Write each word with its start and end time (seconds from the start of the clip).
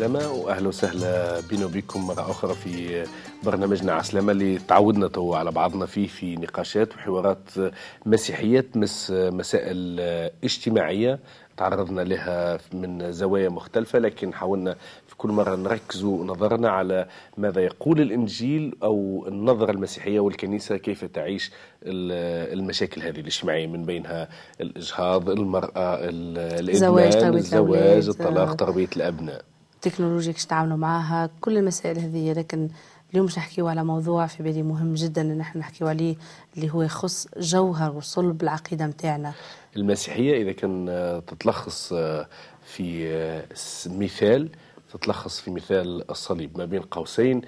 عسلامة 0.00 0.32
وأهلا 0.32 0.68
وسهلا 0.68 1.40
بنا 1.50 1.64
وبكم 1.64 2.06
مرة 2.06 2.30
أخرى 2.30 2.54
في 2.54 3.04
برنامجنا 3.44 3.92
عسلامة 3.92 4.32
اللي 4.32 4.58
تعودنا 4.58 5.08
تو 5.08 5.34
على 5.34 5.50
بعضنا 5.50 5.86
فيه 5.86 6.06
في 6.06 6.36
نقاشات 6.36 6.94
وحوارات 6.94 7.48
مسيحية 8.06 8.60
تمس 8.60 9.10
مسائل 9.10 10.00
اجتماعية 10.44 11.18
تعرضنا 11.56 12.00
لها 12.00 12.58
من 12.72 13.12
زوايا 13.12 13.48
مختلفة 13.48 13.98
لكن 13.98 14.34
حاولنا 14.34 14.76
في 15.06 15.16
كل 15.16 15.28
مرة 15.28 15.56
نركز 15.56 16.04
نظرنا 16.04 16.68
على 16.70 17.06
ماذا 17.38 17.60
يقول 17.60 18.00
الإنجيل 18.00 18.74
أو 18.82 19.24
النظرة 19.28 19.70
المسيحية 19.70 20.20
والكنيسة 20.20 20.76
كيف 20.76 21.04
تعيش 21.04 21.50
المشاكل 21.84 23.02
هذه 23.02 23.20
الاجتماعية 23.20 23.66
من 23.66 23.84
بينها 23.84 24.28
الإجهاض 24.60 25.30
المرأة 25.30 25.98
الإدمان 26.02 27.34
الزواج 27.34 28.08
الطلاق 28.08 28.54
تربية 28.54 28.88
الأبناء. 28.96 29.42
التكنولوجيا 29.84 30.32
كيش 30.32 30.44
نتعاملوا 30.46 30.76
معها 30.76 31.30
كل 31.40 31.58
المسائل 31.58 31.98
هذه 31.98 32.32
لكن 32.32 32.68
اليوم 33.10 33.26
باش 33.26 33.38
نحكيو 33.38 33.68
على 33.68 33.84
موضوع 33.84 34.26
في 34.26 34.42
بالي 34.42 34.62
مهم 34.62 34.94
جدا 34.94 35.22
إن 35.22 35.40
إحنا 35.40 35.60
نحكيو 35.60 35.88
عليه 35.88 36.16
اللي 36.56 36.70
هو 36.70 36.82
يخص 36.82 37.28
جوهر 37.36 37.96
وصلب 37.96 38.42
العقيدة 38.42 38.86
نتاعنا 38.86 39.32
المسيحية 39.76 40.42
إذا 40.42 40.52
كان 40.52 40.86
تتلخص 41.26 41.94
في 42.64 43.42
مثال 43.86 44.48
تتلخص 44.92 45.40
في 45.40 45.50
مثال 45.50 46.10
الصليب. 46.10 46.58
ما 46.58 46.64
بين 46.64 46.80
قوسين 46.82 47.40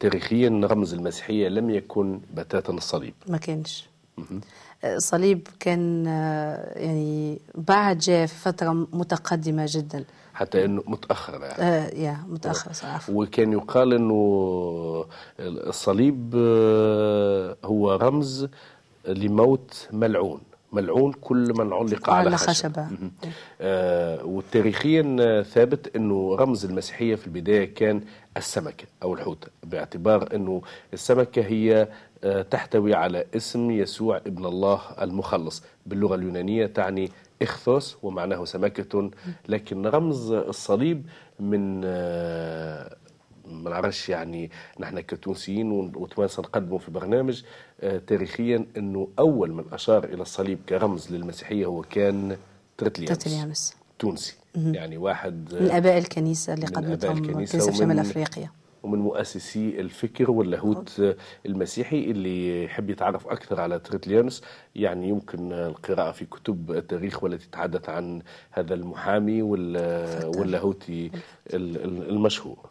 تاريخيا 0.00 0.48
رمز 0.64 0.94
المسيحية 0.94 1.48
لم 1.48 1.70
يكن 1.70 2.20
بتاتا 2.34 2.72
الصليب. 2.72 3.14
ما 3.28 3.38
كانش. 3.38 3.88
الصليب 4.84 5.48
كان 5.60 6.06
يعني 6.76 7.38
بعد 7.54 7.98
جاء 7.98 8.26
في 8.26 8.34
فترة 8.34 8.72
متقدمة 8.72 9.64
جدا. 9.68 10.04
حتى 10.34 10.64
إنه 10.64 10.82
متأخر 10.86 11.32
يعني. 11.42 11.62
آه 11.62 11.94
يا 11.94 12.16
متأخر 12.28 12.72
صراحة 12.72 13.12
وكان 13.12 13.52
يقال 13.52 13.92
إنه 13.94 15.04
الصليب 15.40 16.34
هو 17.64 17.94
رمز 17.94 18.48
لموت 19.08 19.88
ملعون. 19.92 20.40
ملعون 20.72 21.12
كل 21.12 21.52
من 21.58 21.72
علق 21.72 22.10
على, 22.10 22.28
على 22.28 22.36
خشبة 22.36 22.86
آه 23.60 24.24
وتاريخيا 24.24 25.42
ثابت 25.42 25.96
إنه 25.96 26.36
رمز 26.36 26.64
المسيحية 26.64 27.14
في 27.14 27.26
البداية 27.26 27.74
كان 27.74 28.00
السمكة 28.36 28.84
أو 29.02 29.14
الحوته 29.14 29.48
باعتبار 29.64 30.28
إنه 30.34 30.62
السمكة 30.92 31.42
هي 31.42 31.80
آه 31.82 31.88
تحتوي 32.50 32.94
على 32.94 33.24
اسم 33.36 33.70
يسوع 33.70 34.16
ابن 34.16 34.46
الله 34.46 34.80
المخلص. 35.02 35.62
باللغة 35.86 36.14
اليونانية 36.14 36.66
تعني 36.66 37.10
إخثوس 37.42 37.96
ومعناه 38.02 38.44
سمكة. 38.44 39.10
لكن 39.48 39.86
رمز 39.86 40.32
الصليب 40.32 41.06
من 41.40 41.80
ما 43.46 43.70
نعرفش 43.70 44.08
يعني 44.08 44.50
نحن 44.80 45.00
كتونسيين 45.00 45.72
وتوانسه 45.72 46.42
نقدموا 46.42 46.78
في 46.78 46.90
برنامج 46.90 47.42
تاريخيا 48.06 48.66
إنه 48.76 49.08
أول 49.18 49.52
من 49.52 49.64
أشار 49.72 50.04
إلى 50.04 50.22
الصليب 50.22 50.58
كرمز 50.68 51.12
للمسيحية 51.12 51.66
هو 51.66 51.82
كان 51.82 52.36
ترتليانوس 52.78 53.18
ترتليانوس 53.18 53.74
تونسي. 53.98 54.36
يعني 54.54 54.96
واحد 54.96 55.54
من 55.60 55.70
أباء 55.70 55.98
الكنيسة 55.98 56.54
اللي 56.54 56.66
قدمتهم 56.66 57.18
الكنيسة 57.18 57.70
في 57.70 57.76
شمال 57.76 57.98
افريقيا 57.98 58.50
ومن 58.82 58.98
مؤسسي 58.98 59.80
الفكر 59.80 60.30
واللاهوت 60.30 61.02
المسيحي 61.46 62.10
اللي 62.10 62.64
يحب 62.64 62.90
يتعرف 62.90 63.26
أكثر 63.28 63.60
على 63.60 63.78
تريتليانوس 63.78 64.42
يعني 64.74 65.08
يمكن 65.08 65.52
القراءة 65.52 66.12
في 66.12 66.24
كتب 66.24 66.70
التاريخ 66.70 67.22
والتي 67.24 67.46
تتحدث 67.46 67.88
عن 67.88 68.22
هذا 68.50 68.74
المحامي 68.74 69.42
واللاهوتي 69.42 71.10
المشهور. 71.54 72.70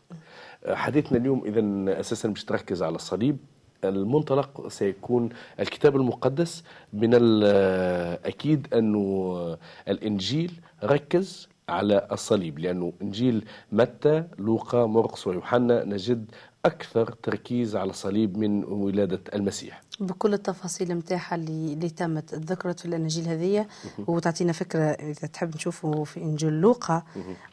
حديثنا 0.67 1.17
اليوم 1.17 1.43
اذا 1.45 1.99
أساسا 1.99 2.29
باش 2.29 2.43
تركز 2.45 2.83
على 2.83 2.95
الصليب. 2.95 3.37
المنطلق 3.83 4.67
سيكون 4.67 5.29
الكتاب 5.59 5.95
المقدس. 5.95 6.63
من 6.93 7.09
الاكيد 7.13 8.67
أنه 8.73 9.57
الإنجيل 9.87 10.51
ركز 10.83 11.49
على 11.71 12.07
الصليب 12.11 12.59
لأنه 12.59 12.93
إنجيل 13.01 13.45
متى 13.71 14.23
لوقا 14.39 14.85
مرقس 14.85 15.27
ويوحنا 15.27 15.83
نجد 15.85 16.31
أكثر 16.65 17.11
تركيز 17.11 17.75
على 17.75 17.89
الصليب 17.89 18.37
من 18.37 18.63
ولادة 18.63 19.21
المسيح. 19.33 19.81
بكل 19.99 20.33
التفاصيل 20.33 20.91
نتاعها 20.91 21.35
اللي 21.35 21.73
اللي 21.73 21.89
تمت 21.89 22.35
ذكرت 22.35 22.79
في 22.79 22.85
الأناجيل 22.85 23.27
هذه. 23.27 23.65
وتعطينا 24.07 24.51
فكرة 24.51 24.81
إذا 24.81 25.27
تحب 25.27 25.55
نشوفه 25.55 26.03
في 26.03 26.19
إنجيل 26.21 26.61
لوقا 26.61 27.03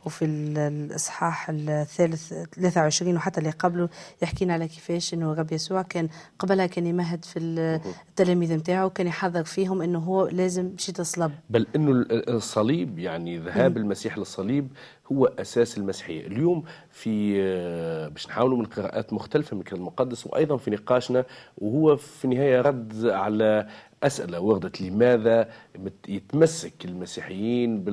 وفي 0.06 0.25
الإصحاح 0.25 1.47
الثالث 1.50 2.32
23 2.32 3.16
وحتى 3.16 3.41
اللي 3.41 3.50
قبله 3.50 3.88
يحكينا 4.22 4.53
على 4.54 4.69
كيفاش 4.69 5.15
إنه 5.15 5.32
رب 5.34 5.53
يسوع 5.53 5.82
كان 5.82 6.09
قبلها 6.38 6.66
كان 6.66 6.87
يمهد 6.87 7.25
في 7.25 7.38
التلاميذ 7.38 8.54
نتاعه 8.56 8.88
كان 8.88 9.06
يحذر 9.06 9.44
فيهم 9.44 9.82
إنه 9.82 9.98
هو 9.98 10.27
لازم 10.27 10.71
شي 10.78 10.93
تصلب. 10.93 11.32
بل 11.50 11.66
إنه 11.77 12.06
الصليب 12.10 12.98
يعني 12.98 13.38
ذهاب 13.38 13.77
المسيح 13.77 14.19
للصليب 14.19 14.69
هو 15.12 15.27
أساس 15.27 15.78
المسيحية. 15.78 16.27
اليوم 16.27 16.65
في 16.91 17.32
باش 18.09 18.27
نحاولوا 18.27 18.59
من 18.59 18.65
قراءات 18.65 19.12
مختلفة 19.12 19.54
من 19.54 19.60
الكتاب 19.60 19.78
المقدس 19.78 20.27
وأيضا 20.27 20.56
في 20.56 20.71
نقاشنا 20.71 21.25
وهو 21.59 21.97
في 21.97 22.28
النهايه 22.33 22.61
رد 22.61 23.06
على 23.06 23.69
أسئلة 24.03 24.41
وردت 24.41 24.81
لماذا 24.81 25.49
يتمسك 26.09 26.84
المسيحيين 26.84 27.84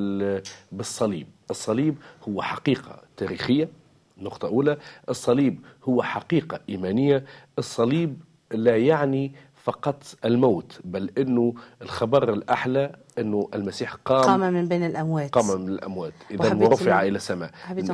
بالصليب؟ 0.72 1.28
الصليب 1.50 1.96
هو 2.29 2.41
حقيقة 2.41 3.01
تاريخية 3.18 3.69
نقطة 4.18 4.47
أولى. 4.47 4.78
الصليب 5.09 5.59
هو 5.84 6.03
حقيقة 6.03 6.59
إيمانية. 6.69 7.25
الصليب 7.59 8.18
لا 8.51 8.78
يعني 8.78 9.31
فقط 9.65 10.03
الموت 10.25 10.79
بل 10.83 11.11
إنه 11.17 11.53
الخبر 11.81 12.33
الأحلى 12.33 12.95
إنه 13.19 13.49
المسيح 13.53 13.95
قام 13.95 14.23
قام 14.23 14.53
من 14.53 14.67
بين 14.67 14.85
الأموات. 14.85 15.29
قام 15.29 15.61
من 15.61 15.69
الأموات. 15.69 16.13
اذا 16.31 16.53
ورفع 16.53 17.01
إلى 17.01 17.15
السماء. 17.15 17.51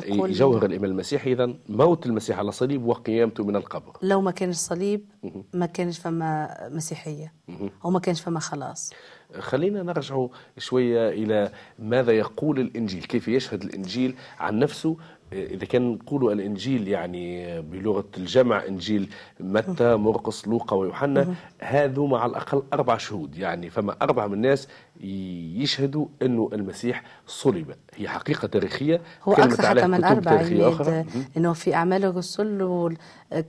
جوهر 0.09 0.65
الايمان 0.65 0.91
المسيحي 0.91 1.33
اذا 1.33 1.53
موت 1.69 2.05
المسيح 2.05 2.39
على 2.39 2.49
الصليب 2.49 2.85
وقيامته 2.85 3.43
من 3.43 3.55
القبر. 3.55 3.97
لو 4.01 4.21
ما 4.21 4.31
كان 4.31 4.49
الصليب 4.49 5.05
ما 5.53 5.65
كانش 5.65 5.99
فما 5.99 6.57
مسيحية. 6.71 7.33
أو 7.85 7.89
ما 7.89 7.99
كانش 7.99 8.21
فما 8.21 8.39
خلاص. 8.39 8.93
خلينا 9.39 9.83
نرجع 9.83 10.27
شوية 10.57 11.09
إلى 11.09 11.51
ماذا 11.79 12.11
يقول 12.11 12.59
الإنجيل 12.59 13.03
كيف 13.03 13.27
يشهد 13.27 13.63
الإنجيل 13.63 14.15
عن 14.39 14.59
نفسه 14.59 14.97
إذا 15.33 15.65
كان 15.65 15.91
نقولوا 15.91 16.33
الإنجيل 16.33 16.87
يعني 16.87 17.61
بلغة 17.61 18.05
الجمع 18.17 18.65
إنجيل 18.65 19.09
متى 19.39 19.95
مرقس 19.95 20.47
لوقا 20.47 20.75
ويوحنا 20.75 21.35
هذو 21.59 22.07
مع 22.07 22.25
الأقل 22.25 22.63
أربع 22.73 22.97
شهود. 22.97 23.37
يعني 23.37 23.69
فما 23.69 23.95
أربع 24.01 24.27
من 24.27 24.33
الناس 24.33 24.67
يشهدوا 25.61 26.05
أنه 26.21 26.49
المسيح 26.53 27.03
صلب. 27.27 27.75
هي 27.95 28.07
حقيقة 28.07 28.47
تاريخية 28.47 29.01
هو 29.23 29.33
أكثر 29.33 29.65
حتى 29.65 29.87
من 29.87 30.03
أربع 30.03 30.41
أنه 31.37 31.53
في 31.53 31.73
أعمال 31.73 32.05
الرسل 32.05 32.95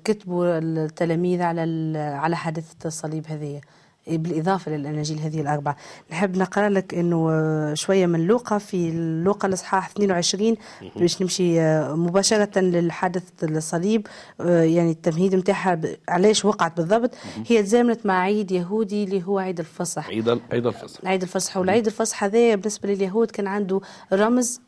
كتبوا 0.04 0.58
التلاميذ 0.58 1.42
على 1.42 1.98
على 1.98 2.36
حادثة 2.36 2.86
الصليب 2.86 3.26
هذه. 3.26 3.60
بالإضافة 4.06 4.72
للأناجيل 4.72 5.18
هذه 5.18 5.40
الأربعة. 5.40 5.76
نحب 6.10 6.36
نقرأ 6.36 6.68
لك 6.68 6.94
أنه 6.94 7.74
شوية 7.74 8.06
من 8.06 8.26
لوقا 8.26 8.58
في 8.58 8.90
لوقا 9.24 9.48
الإصحاح 9.48 9.90
22 9.90 10.56
باش 10.96 11.22
نمشي 11.22 11.60
مباشرة 11.94 12.58
للحادث 12.58 13.22
الصليب 13.42 14.06
يعني 14.40 14.90
التمهيد 14.90 15.34
نتاعها 15.34 15.80
علاش 16.08 16.44
وقعت 16.44 16.76
بالضبط. 16.76 17.10
هي 17.46 17.62
تزامنت 17.62 18.06
مع 18.06 18.20
عيد 18.20 18.50
يهودي 18.50 19.04
اللي 19.04 19.22
هو 19.26 19.38
عيد 19.38 19.58
الفصح. 19.58 20.08
عيد 20.08 20.40
عيد 20.52 20.66
الفصح. 20.66 21.04
عيد 21.04 21.22
الفصح. 21.22 21.56
والعيد 21.56 21.86
الفصح 21.86 22.24
هذا 22.24 22.54
بالنسبة 22.54 22.88
لليهود 22.88 23.30
كان 23.30 23.46
عنده 23.46 23.80
رمز 24.12 24.60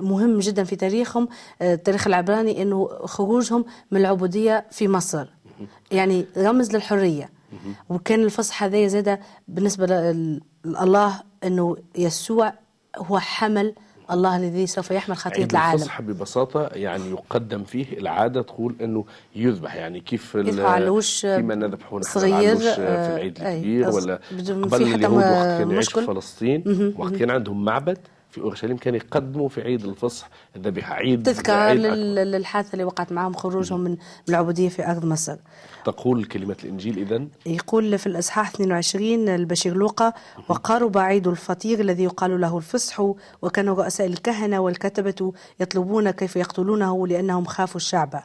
مهم 0.00 0.38
جدا 0.38 0.64
في 0.64 0.76
تاريخهم. 0.76 1.28
التاريخ 1.62 2.06
العبراني 2.06 2.62
إنه 2.62 2.88
خروجهم 3.04 3.64
من 3.90 4.00
العبودية 4.00 4.66
في 4.70 4.88
مصر. 4.88 5.26
يعني 5.92 6.26
رمز 6.36 6.76
للحرية. 6.76 7.39
وكان 7.88 8.22
الفصح 8.24 8.62
هذا 8.62 8.86
زاد 8.86 9.18
بالنسبة 9.48 9.86
لله 10.64 11.22
إنه 11.44 11.76
يسوع 11.98 12.52
هو 12.98 13.18
حمل 13.18 13.74
الله 14.10 14.36
الذي 14.36 14.66
سوف 14.66 14.90
يحمل 14.90 15.16
خطية 15.16 15.44
العالم. 15.44 15.74
الفصح 15.74 16.00
ببساطة 16.00 16.66
يعني 16.72 17.10
يقدم 17.10 17.64
فيه 17.64 17.98
العادة 17.98 18.42
تقول 18.42 18.76
إنه 18.80 19.04
يذبح 19.36 19.74
يعني 19.74 20.00
كيف 20.00 20.36
علوش 20.58 21.26
كيما 21.26 21.54
نذبحون 21.54 22.02
صغير 22.02 22.56
في 22.56 22.78
العيد 22.78 23.40
الكبير 23.40 23.88
ولا 23.88 24.20
قبل 24.32 24.82
اليهود 24.82 25.14
وقت 25.14 25.58
كانوا 25.58 25.72
يعيشوا 25.72 26.00
في 26.00 26.06
فلسطين 26.06 26.94
وقت 26.98 27.12
كان 27.14 27.30
عندهم 27.30 27.64
معبد. 27.64 27.98
في 28.30 28.40
أورشليم 28.40 28.76
كانوا 28.76 28.98
يقدموا 28.98 29.48
في 29.48 29.60
عيد 29.62 29.84
الفصح 29.84 30.28
الذبيحه 30.56 30.94
عيد 30.94 31.22
تذكار 31.22 31.72
للحادثة 31.72 32.72
اللي 32.72 32.84
وقعت 32.84 33.12
معهم 33.12 33.32
خروجهم 33.34 33.80
من 33.80 33.96
العبودية 34.28 34.68
في 34.68 34.86
أرض 34.90 35.04
مصر. 35.04 35.36
تقول 35.84 36.24
كلمة 36.24 36.56
الإنجيل 36.64 36.98
اذا 36.98 37.26
يقول 37.46 37.98
في 37.98 38.06
الإصحاح 38.06 38.50
22 38.50 39.28
البشير 39.28 39.76
لوقا 39.76 40.12
وقارب 40.48 40.98
عيد 40.98 41.28
الفطير 41.28 41.80
الذي 41.80 42.04
يقال 42.04 42.40
له 42.40 42.56
الفصح 42.56 43.00
وكان 43.42 43.68
رؤساء 43.68 44.06
الكهنة 44.06 44.60
والكتبة 44.60 45.32
يطلبون 45.60 46.10
كيف 46.10 46.36
يقتلونه 46.36 47.06
لأنهم 47.06 47.44
خافوا 47.44 47.76
الشعب. 47.76 48.22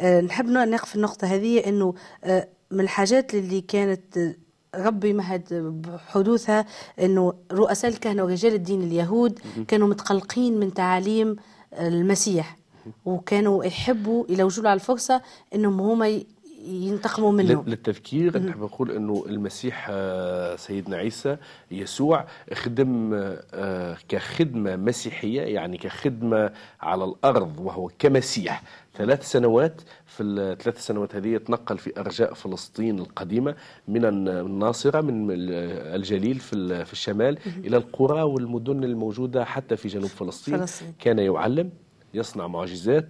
أه 0.00 0.20
نحب 0.20 0.46
نقف 0.46 0.96
النقطة 0.96 1.26
هذه 1.26 1.68
إنه 1.68 1.94
أه 2.24 2.48
من 2.70 2.80
الحاجات 2.80 3.34
اللي 3.34 3.60
كانت 3.60 4.18
ربي 4.74 5.12
مهد 5.12 5.54
بحدوثها 5.54 6.66
إنه 7.00 7.34
رؤساء 7.52 7.90
الكهنة 7.90 8.24
ورجال 8.24 8.54
الدين 8.54 8.82
اليهود 8.82 9.38
كانوا 9.68 9.88
متقلقين 9.88 10.60
من 10.60 10.74
تعاليم 10.74 11.36
المسيح 11.80 12.56
وكانوا 13.04 13.64
يحبوا 13.64 14.24
يلوجوا 14.28 14.64
له 14.64 14.70
على 14.70 14.76
الفرصة 14.80 15.22
إنهم 15.54 15.80
هما 15.80 16.20
ينتقموا 16.66 17.32
منه. 17.32 17.64
للتذكير 17.66 18.38
نحب 18.38 18.62
نقول 18.62 18.90
إنه 18.90 19.24
المسيح 19.28 19.90
سيدنا 20.56 20.96
عيسى 20.96 21.36
يسوع 21.70 22.26
خدم 22.54 23.24
كخدمة 24.08 24.76
مسيحية 24.76 25.42
يعني 25.42 25.78
كخدمة 25.78 26.52
على 26.80 27.04
الأرض 27.04 27.60
وهو 27.60 27.90
كمسيح. 27.98 28.62
ثلاث 28.98 29.30
سنوات 29.30 29.82
في 30.06 30.22
الثلاث 30.22 30.86
سنوات 30.86 31.14
هذه 31.16 31.36
تنقل 31.36 31.78
في 31.78 32.00
أرجاء 32.00 32.34
فلسطين 32.34 32.98
القديمة 32.98 33.54
من 33.88 34.04
الناصرة 34.04 35.00
من 35.00 35.26
الجليل 35.30 36.38
في 36.38 36.84
في 36.84 36.92
الشمال 36.92 37.38
إلى 37.64 37.76
القرى 37.76 38.22
والمدن 38.22 38.84
الموجودة 38.84 39.44
حتى 39.44 39.76
في 39.76 39.88
جنوب 39.88 40.08
فلسطين, 40.08 40.58
فلسطين. 40.58 40.94
كان 40.98 41.18
يعلم 41.18 41.70
يصنع 42.14 42.46
معجزات 42.46 43.08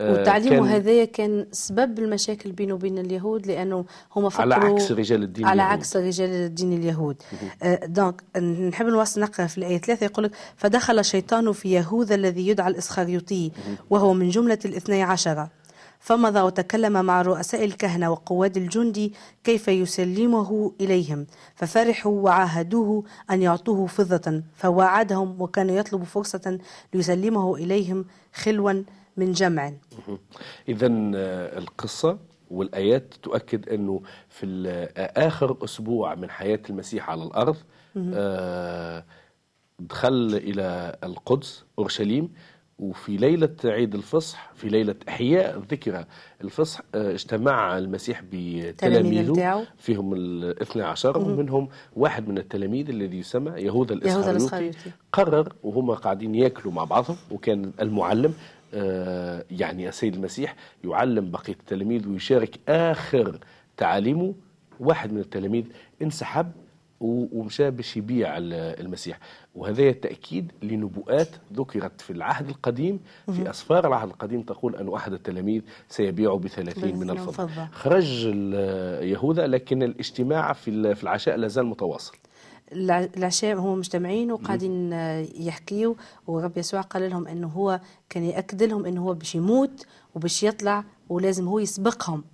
وتعليمه 0.00 0.76
هذايا 0.76 1.04
كان 1.04 1.46
سبب 1.52 1.98
المشاكل 1.98 2.52
بينه 2.52 2.74
وبين 2.74 2.98
اليهود 2.98 3.46
لأنه 3.46 3.84
هم 4.16 4.28
فكروا 4.28 4.54
على 4.54 4.66
عكس 4.66 4.92
رجال 4.92 5.22
الدين 5.22 5.46
على 5.46 5.62
اليهود. 5.62 5.78
عكس 5.78 5.96
رجال 5.96 6.30
الدين 6.30 6.72
اليهود. 6.72 7.16
آه 7.62 7.86
دونك 7.86 8.38
نحب 8.68 8.86
نوصل 8.86 9.20
نقرأ 9.20 9.46
في 9.46 9.58
الآية 9.58 9.78
ثلاثة 9.78 10.04
يقول 10.04 10.24
لك 10.24 10.30
فدخل 10.56 10.98
الشيطان 10.98 11.52
في 11.52 11.72
يهوذا 11.72 12.14
الذي 12.14 12.48
يدعى 12.48 12.70
الإسخريوطي 12.70 13.52
وهو 13.90 14.14
من 14.14 14.28
جملة 14.28 14.58
الاثني 14.64 15.02
عشر. 15.02 15.48
فمضى 16.00 16.40
وتكلم 16.40 17.04
مع 17.04 17.22
رؤساء 17.22 17.64
الكهنة 17.64 18.10
وقواد 18.10 18.56
الجند 18.56 19.10
كيف 19.44 19.68
يسلمه 19.68 20.72
إليهم. 20.80 21.26
ففرحوا 21.54 22.12
وعاهدوه 22.12 23.04
أن 23.30 23.42
يعطوه 23.42 23.86
فضة 23.86 24.42
فواعدهم 24.56 25.42
وكان 25.42 25.70
يطلب 25.70 26.04
فرصة 26.04 26.58
ليسلمه 26.94 27.56
إليهم 27.56 28.04
خلوا 28.34 28.82
من 29.16 29.32
جمع. 29.32 29.72
إذا 30.68 30.86
القصة 31.58 32.18
والآيات 32.50 33.14
تؤكد 33.22 33.68
أنه 33.68 34.02
في 34.28 34.46
آخر 35.16 35.56
أسبوع 35.64 36.14
من 36.14 36.30
حياة 36.30 36.60
المسيح 36.70 37.10
على 37.10 37.22
الأرض 37.22 37.56
دخل 39.78 40.34
إلى 40.34 40.96
القدس 41.04 41.64
أورشليم 41.78 42.32
وفي 42.78 43.16
ليلة 43.16 43.54
عيد 43.64 43.94
الفصح 43.94 44.52
في 44.54 44.68
ليلة 44.68 44.94
إحياء 45.08 45.58
ذكرى 45.58 46.04
الفصح 46.44 46.80
اجتمع 46.94 47.78
المسيح 47.78 48.22
بتلاميذه. 48.32 49.66
فيهم 49.76 50.14
الاثنى 50.14 50.82
عشر 50.82 51.18
ومنهم 51.18 51.68
واحد 51.96 52.28
من 52.28 52.38
التلاميذ 52.38 52.88
الذي 52.88 53.18
يسمى 53.18 53.50
يهوذا 53.50 53.94
الإسخريوطي. 53.94 54.90
قرر 55.12 55.52
وهم 55.62 55.90
قاعدين 55.90 56.34
ياكلوا 56.34 56.74
مع 56.74 56.84
بعضهم 56.84 57.16
وكان 57.30 57.72
المعلم 57.80 58.34
يعني 59.50 59.88
السيد 59.88 60.14
المسيح 60.14 60.56
يعلم 60.84 61.30
بقية 61.30 61.52
التلاميذ 61.52 62.08
ويشارك 62.08 62.58
آخر 62.68 63.38
تعاليمه 63.76 64.34
واحد 64.80 65.12
من 65.12 65.20
التلاميذ 65.20 65.64
انسحب 66.02 66.52
ومشى 67.00 67.70
باش 67.70 67.96
يبيع 67.96 68.34
المسيح. 68.38 69.18
وهذا 69.54 69.92
تأكيد 69.92 70.52
لنبوءات 70.62 71.28
ذكرت 71.52 72.00
في 72.00 72.10
العهد 72.10 72.48
القديم 72.48 73.00
في 73.32 73.50
أسفار 73.50 73.86
العهد 73.86 74.08
القديم 74.08 74.42
تقول 74.42 74.76
أن 74.76 74.94
أحد 74.94 75.12
التلاميذ 75.12 75.62
سيبيع 75.88 76.34
بثلاثين 76.34 76.96
من 76.96 77.10
الفضة. 77.10 77.66
خرج 77.72 78.24
يهوذا 79.02 79.46
لكن 79.46 79.82
الاجتماع 79.82 80.52
في 80.52 81.02
العشاء 81.02 81.36
لازال 81.36 81.66
متواصل. 81.66 82.16
العشاء 82.72 83.56
هم 83.58 83.78
مجتمعين 83.78 84.32
وقاعدين 84.32 84.92
يحكيوا. 85.38 85.94
ورب 86.26 86.58
يسوع 86.58 86.80
قال 86.80 87.10
لهم 87.10 87.26
إنه 87.26 87.46
هو 87.46 87.80
كان 88.08 88.24
يأكد 88.24 88.62
لهم 88.62 88.86
إنه 88.86 89.02
هو 89.02 89.14
باش 89.14 89.34
يموت 89.34 89.86
وباش 90.14 90.42
يطلع 90.42 90.84
ولازم 91.08 91.48
هو 91.48 91.58
يسبقهم. 91.58 92.24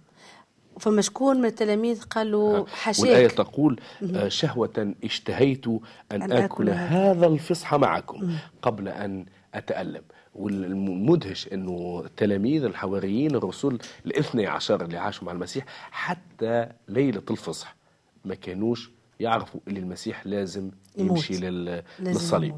فما 0.81 1.03
شكون 1.03 1.37
من 1.37 1.45
التلاميذ 1.45 2.03
قالوا 2.03 2.67
حشاك 2.67 3.03
والآية 3.03 3.29
تقول 3.29 3.81
شهوة 4.29 4.95
اشتهيت 5.05 5.67
أن, 5.67 5.81
أن 6.13 6.33
آكل 6.33 6.71
هذا. 6.71 7.27
الفصح 7.27 7.75
معكم 7.75 8.37
قبل 8.63 8.89
أن 8.89 9.27
أتألم. 9.55 10.03
والمدهش 10.35 11.49
إنه 11.53 12.03
التلاميذ 12.07 12.65
الحواريين 12.65 13.35
الرسل 13.35 13.79
الاثني 14.07 14.47
عشر 14.47 14.85
اللي 14.85 14.99
عاشوا 14.99 15.27
مع 15.27 15.33
المسيح 15.33 15.65
حتى 15.91 16.67
ليلة 16.89 17.23
الفصح 17.31 17.77
ما 18.25 18.35
كانوش 18.35 18.91
يعرفوا 19.21 19.61
ان 19.69 19.77
المسيح 19.77 20.27
لازم. 20.27 20.71
يمشي 20.99 21.35
لل... 21.35 21.65
لازم 21.65 21.83
للصليب. 22.01 22.55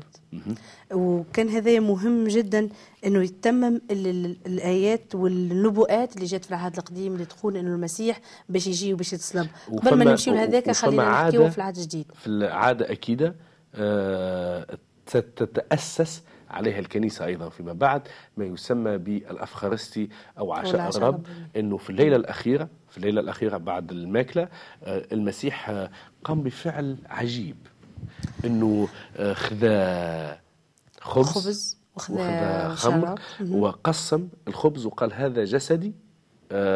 وكان 0.92 1.48
هذا 1.48 1.80
مهم 1.80 2.28
جدا 2.28 2.68
إنه 3.06 3.22
يتمم 3.22 3.80
الآيات 3.90 5.14
والنبوءات 5.14 6.16
اللي 6.16 6.26
جات 6.26 6.44
في 6.44 6.50
العهد 6.50 6.76
القديم 6.76 7.12
اللي 7.12 7.24
تقول 7.24 7.56
إنه 7.56 7.74
المسيح 7.74 8.20
باش 8.48 8.66
يجي 8.66 8.94
وباش 8.94 9.12
يتصلب 9.12 9.48
قبل 9.68 9.94
ما 9.94 10.04
نمشيو 10.04 10.34
لهذاك 10.34 10.70
خلينا 10.70 11.10
نحكيو 11.10 11.50
في 11.50 11.58
العهد 11.58 11.76
الجديد 11.76 12.06
في 12.14 12.26
العادة 12.26 12.92
أكيدة 12.92 13.34
آه 13.74 14.78
تتأسس 15.06 16.22
عليها 16.54 16.78
الكنيسة 16.78 17.24
أيضا 17.26 17.48
فيما 17.48 17.72
بعد 17.72 18.02
ما 18.36 18.44
يسمى 18.44 18.98
بالأفخارستي 18.98 20.08
أو 20.38 20.52
عشاء 20.52 20.88
الرب 20.96 21.26
أنه 21.56 21.76
في 21.76 21.90
الليلة 21.90 22.16
الأخيرة 22.16 22.68
في 22.88 22.98
الليلة 22.98 23.20
الأخيرة 23.20 23.56
بعد 23.56 23.90
الماكلة 23.90 24.48
المسيح 24.86 25.88
قام 26.24 26.42
بفعل 26.42 26.96
عجيب 27.06 27.56
أنه 28.44 28.88
خذا 29.32 30.38
خبز, 31.00 31.28
خبز 31.32 31.78
وخذا 31.96 32.74
خمر 32.74 33.20
وقسم 33.50 34.28
الخبز 34.48 34.86
وقال 34.86 35.12
هذا 35.12 35.44
جسدي 35.44 35.92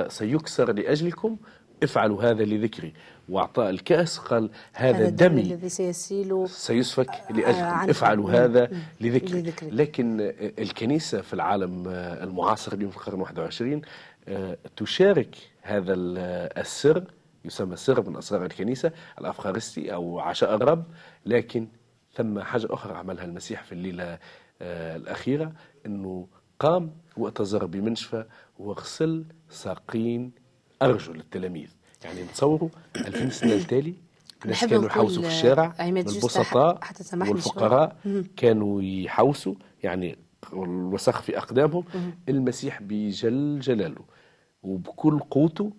سيكسر 0.09 0.73
لأجلكم 0.73 1.37
افعلوا 1.83 2.23
هذا 2.23 2.45
لذكري. 2.45 2.93
واعطاء 3.29 3.71
الكأس 3.71 4.19
قال 4.19 4.51
هذا 4.73 5.09
دمي 5.09 5.41
الذي 5.41 5.69
سيسيل 5.69 6.49
سيسفك 6.49 7.11
لاجلكم 7.31 7.91
افعلوا 7.91 8.31
هذا 8.31 8.71
لذكري. 9.01 9.53
لكن 9.63 10.33
الكنيسة 10.59 11.21
في 11.21 11.33
العالم 11.33 11.89
المعاصر 11.89 12.73
اليوم 12.73 12.91
في 12.91 12.97
القرن 12.97 13.21
21 13.21 13.83
تشارك 14.77 15.37
هذا 15.63 15.95
السر 16.61 17.05
يسمى 17.45 17.77
سر 17.77 18.11
من 18.11 18.17
أسرار 18.17 18.45
الكنيسة 18.45 18.93
الأفخارستي 19.21 19.95
أو 19.95 20.19
عشاء 20.19 20.55
الرب. 20.55 20.85
لكن 21.27 21.69
ثم 22.15 22.41
حاجة 22.41 22.67
أخرى 22.71 22.95
عملها 22.95 23.25
المسيح 23.25 23.63
في 23.63 23.73
الليلة 23.73 24.19
الأخيرة 24.63 25.53
إنه 25.87 26.27
قام 26.59 26.93
واعتذر 27.17 27.67
بمنشفى 27.67 28.25
وغسل 28.59 29.25
ساقين 29.51 30.33
ارجل 30.83 31.21
التلاميذ 31.21 31.69
يعني 32.05 32.23
نتصوروا 32.23 32.69
2000 32.97 33.31
سنه 33.31 33.53
التالي. 33.53 33.95
الناس 34.45 34.65
كانوا 34.65 34.87
يحوسوا 34.87 35.23
في 35.23 35.29
الشارع 35.29 35.75
البسطاء 35.81 36.81
والفقراء 37.15 37.97
كانوا 38.37 38.83
يحوسوا. 38.83 39.55
يعني 39.83 40.19
الوسخ 40.53 41.23
في 41.23 41.39
أقدامهم. 41.39 41.85
المسيح 42.29 42.83
بجل 42.83 43.61
جلاله. 43.61 44.05
وبكل 44.63 45.19
قوته 45.19 45.73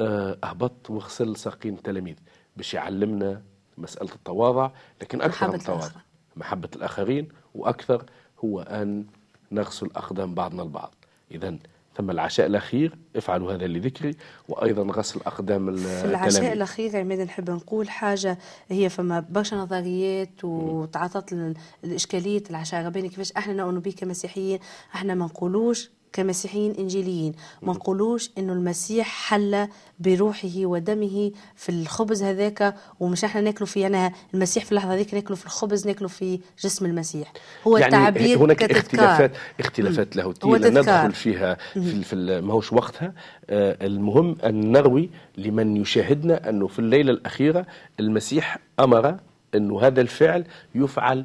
أهبط 0.00 0.90
وغسل 0.90 1.36
ساقين 1.36 1.74
التلاميذ 1.74 2.16
باش 2.56 2.74
يعلمنا 2.74 3.42
مسألة 3.78 4.14
التواضع. 4.14 4.70
لكن 5.02 5.22
أكثر 5.22 5.48
من 5.48 5.54
التواضع 5.54 6.00
محبة 6.36 6.68
الآخرين. 6.76 7.28
وأكثر 7.54 8.04
هو 8.44 8.60
أن 8.60 9.06
نغسل 9.52 9.90
أقدام 9.96 10.34
بعضنا 10.34 10.62
البعض. 10.62 10.94
اذا 11.30 11.58
ثم 11.96 12.10
العشاء 12.10 12.46
الأخير 12.46 12.98
افعلوا 13.16 13.52
هذا 13.52 13.66
لذكري 13.66 14.16
وأيضا 14.48 14.82
غسل 14.92 15.20
أقدام 15.26 15.68
التلاميذ 15.68 16.00
في 16.00 16.04
العشاء 16.04 16.52
الأخير 16.52 16.96
عماد 16.96 17.20
نحب 17.20 17.50
نقول 17.50 17.88
حاجة 17.90 18.38
هي 18.68 18.88
فما 18.88 19.20
برشا 19.30 19.54
نظريات 19.56 20.44
وتعاطت 20.44 21.56
الإشكالية 21.84 22.42
العشاء 22.50 22.80
الرباني 22.80 23.08
كيفاش 23.08 23.32
أحنا 23.32 23.52
نؤمنوا 23.52 23.80
به 23.80 23.94
كمسيحيين 23.96 24.58
أحنا 24.94 25.14
ما 25.14 25.24
نقولوش 25.24 25.90
كمسيحيين 26.14 26.74
إنجيليين. 26.78 27.32
ما 27.62 27.72
نقولوش 27.72 28.30
إنه 28.38 28.52
المسيح 28.52 29.06
حل 29.06 29.68
بروحه 30.00 30.48
ودمه 30.56 31.30
في 31.56 31.68
الخبز 31.68 32.22
هذاك 32.22 32.74
ومش 33.00 33.24
إحنا 33.24 33.40
ناكله 33.40 33.66
في 33.66 33.80
يعني 33.80 34.14
المسيح 34.34 34.64
في 34.64 34.72
اللحظة 34.72 34.94
هذيك 34.94 35.14
ناكله 35.14 35.36
في 35.36 35.46
الخبز 35.46 35.86
ناكله 35.86 36.08
في 36.08 36.40
جسم 36.60 36.86
المسيح. 36.86 37.32
هو 37.66 37.76
يعني 37.78 37.96
التعبير 37.96 38.38
هناك 38.38 38.56
كتذكار. 38.56 38.78
اختلافات 38.80 39.32
اختلافات 39.60 40.16
لاهوتيه 40.16 40.56
لا 40.56 40.70
ندخل 40.70 41.12
فيها 41.12 41.54
في, 41.72 42.02
في 42.04 42.16
ماهوش 42.40 42.72
وقتها. 42.72 43.12
آه 43.50 43.86
المهم 43.86 44.36
أن 44.44 44.72
نروي 44.72 45.10
لمن 45.38 45.76
يشاهدنا 45.76 46.48
أنه 46.48 46.66
في 46.66 46.78
الليلة 46.78 47.12
الأخيرة 47.12 47.66
المسيح 48.00 48.58
أمر 48.80 49.16
أنه 49.54 49.80
هذا 49.80 50.00
الفعل 50.00 50.44
يفعل 50.74 51.24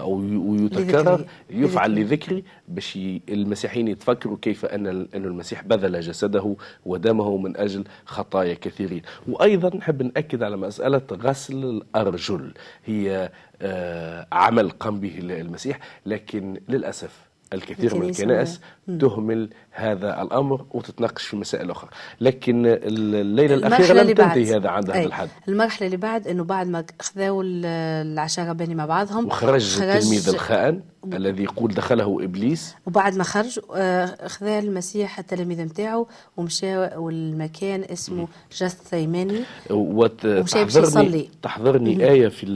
أو 0.00 0.22
يتكرر 0.54 1.24
يفعل 1.50 1.94
لذكري. 1.94 2.44
باش 2.68 2.98
المسيحيين 3.28 3.88
يتفكروا 3.88 4.36
كيف 4.42 4.64
أن 4.64 4.86
أن 4.86 5.24
المسيح 5.24 5.62
بذل 5.62 6.00
جسده 6.00 6.56
ودمه 6.86 7.36
من 7.36 7.56
أجل 7.56 7.84
خطايا 8.04 8.54
كثيرين. 8.54 9.02
وأيضا 9.28 9.76
نحب 9.76 10.02
نأكد 10.02 10.42
على 10.42 10.56
مسألة 10.56 11.02
غسل 11.12 11.64
الأرجل. 11.64 12.52
هي 12.84 13.30
آه، 13.62 14.26
عمل 14.32 14.70
قام 14.70 15.00
به 15.00 15.18
المسيح 15.18 15.78
لكن 16.06 16.60
للأسف 16.68 17.32
الكثير 17.52 17.94
من 17.94 18.08
الكنائس 18.08 18.60
تهمل 19.00 19.48
هذا 19.72 20.22
الأمر 20.22 20.64
وتتناقش 20.70 21.26
في 21.26 21.36
مسائل 21.36 21.70
أخرى. 21.70 21.90
لكن 22.20 22.62
الليلة 22.66 23.54
الأخيرة 23.54 24.02
لم 24.02 24.14
تنتهي 24.14 24.56
هذا 24.56 24.68
عند 24.68 24.90
هذا 24.90 25.04
الحد 25.04 25.28
المرحلة 25.48 25.86
اللي 25.86 25.96
بعد 25.96 26.28
إنه 26.28 26.44
بعد 26.44 26.68
ما 26.68 26.84
خذاوا 27.00 27.42
العشاء 27.46 28.48
رباني 28.48 28.74
مع 28.74 28.86
بعضهم 28.86 29.26
وخرج 29.26 29.82
التلميذ 29.82 30.28
الخائن 30.28 30.80
الذي 31.12 31.42
يقول 31.42 31.74
دخله 31.74 32.24
إبليس. 32.24 32.74
وبعد 32.86 33.16
ما 33.16 33.24
خرج 33.24 33.60
آه، 33.74 34.28
خذا 34.28 34.58
المسيح 34.58 35.18
التلاميذ 35.18 35.60
نتاعو 35.60 36.08
ومشى 36.36 36.76
والمكان 36.76 37.84
اسمه 37.92 38.28
جث 38.52 38.82
ثيماني. 38.82 39.40
ومشى 39.70 40.58
يصلي. 40.58 41.28
تحضرني 41.42 42.10
آية 42.10 42.28
في 42.28 42.46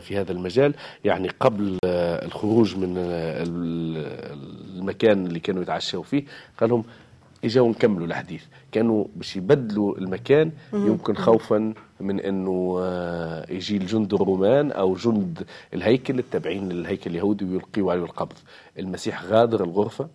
في 0.00 0.20
هذا 0.20 0.32
المجال. 0.32 0.74
يعني 1.04 1.28
قبل 1.40 1.78
الخروج 1.84 2.76
من 2.76 2.94
المكان 4.76 5.26
اللي 5.26 5.40
كانوا 5.40 5.62
يتعشوا 5.62 6.02
فيه 6.02 6.24
قال 6.66 6.70
لهم 6.70 6.84
اجاوا 7.44 7.68
نكملوا 7.68 8.06
الحديث 8.06 8.44
كانوا 8.72 9.04
باش 9.16 9.36
يبدلوا 9.36 9.98
المكان 9.98 10.52
يمكن 10.72 11.14
خوفا 11.14 11.74
من 12.00 12.20
إنه 12.20 12.78
آه، 12.80 13.52
يجي 13.52 13.76
الجند 13.76 14.14
الرومان 14.14 14.72
أو 14.72 14.94
جند 14.94 15.46
الهيكل 15.74 16.18
التابعين 16.18 16.68
للهيكل 16.68 17.10
اليهودي 17.10 17.44
ويلقيوا 17.44 17.92
عليه 17.92 18.02
القبض. 18.02 18.34
المسيح 18.78 19.24
غادر 19.24 19.64
الغرفة 19.64 20.08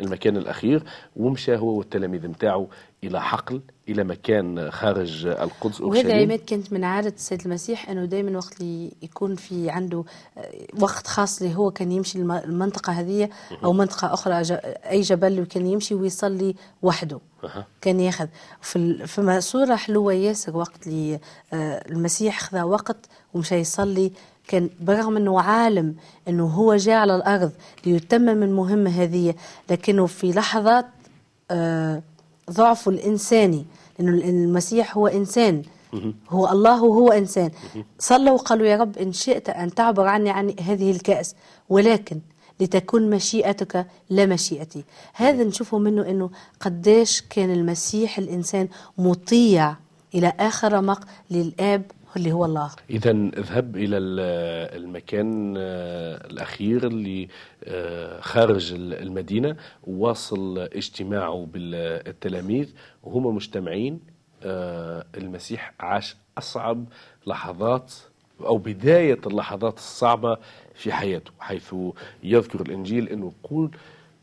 المكان 0.00 0.36
الأخير 0.36 0.82
ومشى 1.16 1.56
هو 1.56 1.68
والتلاميذ 1.78 2.26
نتاعو 2.26 2.68
إلى 3.04 3.20
حقل 3.22 3.60
إلى 3.90 4.04
مكان 4.04 4.70
خارج 4.70 5.26
القدس 5.26 5.80
وهذا 5.80 6.22
عماد 6.22 6.38
كانت 6.38 6.72
من 6.72 6.84
عادة 6.84 7.08
السيد 7.16 7.42
المسيح 7.44 7.90
أنه 7.90 8.04
دائما 8.04 8.36
وقت 8.38 8.60
اللي 8.60 8.92
يكون 9.02 9.36
في 9.36 9.70
عنده 9.70 10.04
آه، 10.38 10.50
وقت 10.80 11.06
خاص 11.06 11.42
اللي 11.42 11.54
هو 11.56 11.70
كان 11.70 11.92
يمشي 11.92 12.18
المنطقة 12.18 12.92
هذه 12.92 13.30
أو 13.64 13.72
منطقة 13.72 14.14
أخرى 14.14 14.34
أي 14.90 15.00
جبل 15.00 15.40
وكان 15.40 15.66
يمشي 15.66 15.94
ويصلي 15.94 16.54
وحده. 16.82 17.18
كان 17.80 18.00
ياخذ. 18.00 18.26
في 18.60 19.06
فما 19.06 19.40
صورة 19.40 19.76
حلوة 19.76 20.12
ياسر 20.12 20.56
وقت 20.56 20.86
اللي 20.86 21.20
آه، 21.52 21.84
المسيح 21.90 22.40
خذا 22.40 22.62
وقت 22.62 22.96
ومشى 23.34 23.54
يصلي 23.54 24.12
كان 24.48 24.70
برغم 24.80 25.16
إنه 25.16 25.40
عالم 25.40 25.94
إنه 26.28 26.46
هو 26.46 26.76
جاء 26.76 26.96
على 26.96 27.16
الأرض 27.16 27.52
ليتمم 27.86 28.42
المهمة 28.42 28.90
هذه 28.90 29.34
لكنه 29.70 30.06
في 30.06 30.32
لحظات 30.32 30.86
آه 31.50 32.02
ضعفه 32.50 32.90
الإنساني. 32.90 33.66
لأنه 34.00 34.28
المسيح 34.28 34.96
هو 34.96 35.06
إنسان. 35.06 35.62
هو 36.30 36.48
الله 36.48 36.82
وهو 36.84 37.08
إنسان. 37.12 37.50
صلوا 37.98 38.30
وقالوا 38.30 38.66
يا 38.66 38.76
رب 38.76 38.98
إن 38.98 39.12
شئت 39.12 39.48
أن 39.48 39.74
تعبر 39.74 40.06
عني 40.06 40.30
عن 40.30 40.54
هذه 40.60 40.90
الكأس 40.90 41.34
ولكن 41.68 42.20
لتكون 42.60 43.10
مشيئتك 43.10 43.86
لا 44.10 44.26
مشيئتي 44.26 44.84
هذا 45.14 45.44
نشوفه 45.44 45.78
منه 45.78 46.02
أنه 46.10 46.30
قديش 46.60 47.22
كان 47.30 47.50
المسيح 47.52 48.18
الإنسان 48.18 48.68
مطيع 48.98 49.74
إلى 50.14 50.32
آخر 50.40 50.72
رمق 50.72 51.04
للآب 51.30 51.82
اللي 52.16 52.32
هو 52.32 52.44
الله. 52.44 52.70
إذا 52.90 53.10
اذهب 53.10 53.76
إلى 53.76 53.96
المكان 54.76 55.54
آه، 55.58 56.26
الأخير 56.26 56.86
اللي 56.86 57.28
آه، 57.64 58.20
خارج 58.20 58.72
المدينة. 58.72 59.56
وواصل 59.84 60.58
اجتماعه 60.58 61.46
بالتلاميذ. 61.52 62.68
وهم 63.02 63.34
مجتمعين 63.34 64.00
آه، 64.42 65.04
المسيح 65.16 65.72
عاش 65.80 66.16
أصعب 66.38 66.84
لحظات 67.26 67.92
أو 68.40 68.58
بداية 68.58 69.18
اللحظات 69.26 69.78
الصعبة 69.78 70.38
في 70.74 70.92
حياته 70.92 71.30
حيث 71.40 71.74
يذكر 72.22 72.60
الإنجيل 72.60 73.08
أنه 73.08 73.32
يقول 73.44 73.70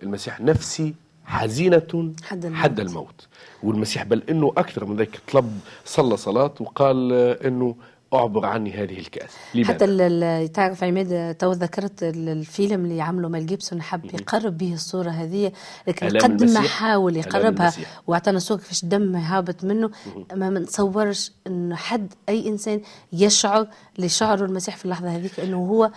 المسيح 0.03 0.41
نفسي 0.41 0.93
حزينة 1.27 2.13
حد 2.23 2.45
الموت. 2.45 2.61
حد 2.61 2.79
الموت. 2.79 3.27
والمسيح 3.63 4.03
بل 4.03 4.23
إنه 4.29 4.53
أكثر 4.57 4.85
من 4.85 4.95
ذلك 4.95 5.21
طلب 5.31 5.59
صلى 5.85 6.17
صلاة 6.17 6.53
وقال 6.59 7.13
إنه 7.45 7.75
أعبر 8.13 8.45
عني 8.45 8.71
هذه 8.73 8.99
الكأس. 8.99 9.31
لماذا؟ 9.55 9.73
حتى 9.73 10.47
تعرف 10.47 10.83
عماد 10.83 11.35
تو 11.35 11.51
ذكرت 11.51 12.03
الفيلم 12.03 12.85
اللي 12.85 13.01
عمله 13.01 13.29
مال 13.29 13.45
جيبسون 13.45 13.81
حب 13.81 14.05
يقرب 14.05 14.57
به 14.57 14.73
الصورة 14.73 15.09
هذه 15.09 15.51
لكن 15.87 16.17
قد 16.17 16.43
ما 16.43 16.61
حاول 16.61 17.17
يقربها 17.17 17.73
وأعطانا 18.07 18.39
صورة 18.39 18.57
كيفاش 18.57 18.83
الدم 18.83 19.15
هابط 19.15 19.63
منه. 19.63 19.89
ما 20.33 20.49
نتصورش 20.49 21.31
إنه 21.47 21.75
حد 21.75 22.13
أي 22.29 22.47
إنسان 22.47 22.81
يشعر 23.13 23.67
لشعره 23.99 24.45
المسيح 24.45 24.77
في 24.77 24.85
اللحظة 24.85 25.15
هذيك 25.15 25.39
إنه 25.39 25.57
هو 25.57 25.91